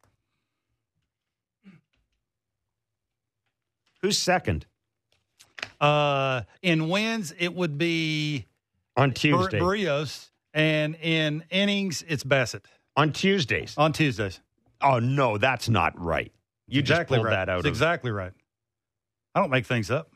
[4.01, 4.65] who's second
[5.81, 8.47] Uh, in wins, it would be
[8.97, 9.59] on Tuesday?
[9.61, 12.65] Berrios, and in innings, it's Bassitt
[12.99, 13.75] on Tuesdays.
[13.79, 14.41] on Tuesdays.
[14.81, 16.33] Oh no, that's not right.
[16.67, 17.47] You exactly just pulled right.
[17.47, 17.57] that out.
[17.59, 18.33] That's Of, exactly right.
[19.35, 20.11] I don't make things up.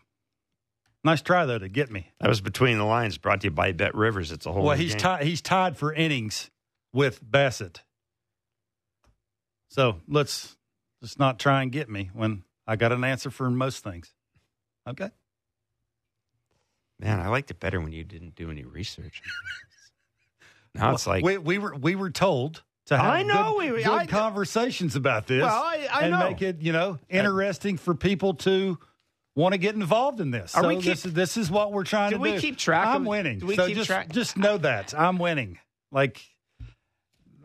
[1.04, 2.08] Nice try though to get me.
[2.20, 3.18] that was between the lines.
[3.18, 4.32] Brought to you by Bet Rivers.
[4.32, 4.64] It's a whole.
[4.64, 5.24] well, he's tied.
[5.24, 6.50] He's tied for innings
[6.92, 7.78] with Bassitt.
[9.68, 10.56] So let's
[11.00, 14.12] let's not try and get me when I got an answer for most things.
[14.88, 15.10] Okay.
[17.00, 19.22] Man, I liked it better when you didn't do any research.
[20.74, 23.82] now it's like we, we were we were told to have I know, good, we-
[23.82, 25.42] good I- conversations about this.
[25.42, 26.28] Well, I- I and know.
[26.30, 28.78] make it you know interesting for people to
[29.34, 30.54] want to get involved in this.
[30.54, 32.34] Are so we keep- this is this is what we're trying Do to we do.
[32.36, 33.38] We keep track I'm of- winning.
[33.38, 35.58] do we so keep just track- just know that I'm winning.
[35.90, 36.20] Like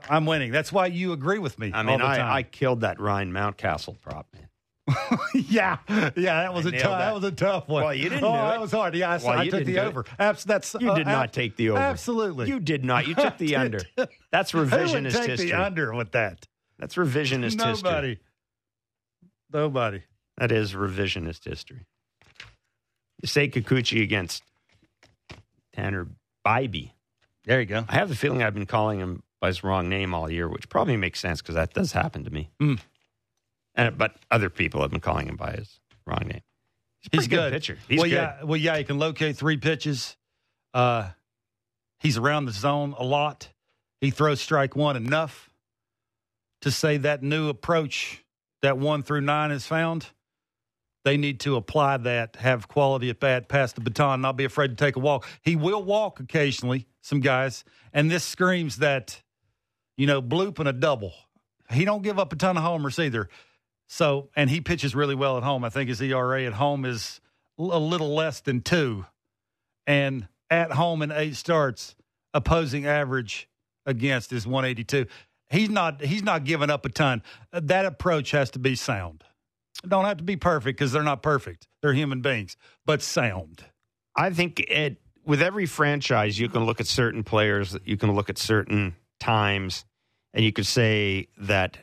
[0.10, 0.52] I'm winning.
[0.52, 1.72] That's why you agree with me.
[1.74, 2.38] I mean, all the I.
[2.38, 4.47] I killed that Ryan Mountcastle prop, man.
[5.34, 6.82] yeah, yeah, that was I a tough.
[6.84, 6.98] That.
[7.00, 7.14] that.
[7.16, 7.84] was a tough one.
[7.84, 8.96] Well, you didn't Oh, do that was hard.
[8.96, 10.06] Yeah, I, Well, I took the over.
[10.18, 11.80] Abs- that's You uh, did ab- not take the over.
[11.80, 13.06] Absolutely, You did not.
[13.08, 13.80] You took the under.
[14.32, 15.50] That's revisionist take history.
[15.52, 16.46] the under with that?
[16.80, 17.66] That's revisionist history.
[17.92, 18.18] Nobody.
[19.52, 20.04] Nobody.
[20.38, 21.86] That is revisionist history.
[23.26, 24.44] Yusei Kikuchi against
[25.74, 26.08] Tanner
[26.46, 26.92] Bibee.
[27.46, 27.84] There you go.
[27.90, 30.70] I have the feeling I've been calling him by his wrong name all year, which
[30.70, 32.50] probably makes sense because that does happen to me.
[32.60, 32.76] Hmm.
[33.78, 36.42] And but other people have been calling him by his wrong name.
[37.00, 37.54] He's, a He's pretty good.
[37.54, 37.78] pitcher.
[37.88, 38.16] He's well, good.
[38.16, 38.44] yeah.
[38.44, 38.78] Well, yeah.
[38.78, 40.18] He can locate three pitches.
[40.74, 41.10] Uh,
[42.00, 43.50] he's around the zone a lot.
[44.02, 45.50] He throws strike one enough
[46.62, 48.24] to say that new approach
[48.62, 50.08] that one through nine has found.
[51.06, 54.70] They need to apply that, have quality at bat, pass the baton, not be afraid
[54.70, 55.26] to take a walk.
[55.42, 57.64] He will walk occasionally, some guys,
[57.94, 59.22] and this screams that,
[59.96, 61.14] you know, bloop and a double.
[61.72, 63.30] He don't give up a ton of homers either.
[63.88, 65.64] So, and he pitches really well at home.
[65.64, 67.22] I think his ERA at home is
[67.58, 69.06] a little less than two.
[69.86, 71.96] And at home in eight starts,
[72.34, 73.50] opposing average
[73.86, 75.06] against is 182.
[75.50, 77.24] He's not he's not giving up a ton.
[77.54, 79.24] Uh, That approach has to be sound.
[79.88, 81.68] Don't have to be perfect because they're not perfect.
[81.82, 83.64] They're human beings, but sound.
[84.16, 88.30] I think it with every franchise, you can look at certain players, you can look
[88.30, 89.86] at certain times,
[90.34, 91.78] and you could say that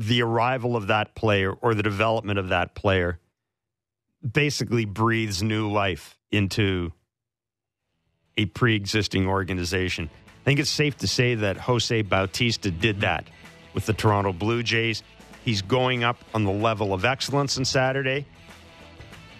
[0.00, 3.20] the arrival of that player or the development of that player
[4.28, 6.90] basically breathes new life into
[8.38, 10.08] a pre existing organization.
[10.26, 13.26] I think it's safe to say that Jose Bautista did that
[13.74, 15.02] with the Toronto Blue Jays.
[15.44, 18.26] He's going up on the level of excellence on Saturday,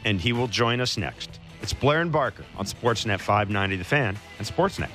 [0.04, 1.40] and he will join us next.
[1.62, 4.90] It's Blair and Barker on Sportsnet 590 The Fan and Sportsnet.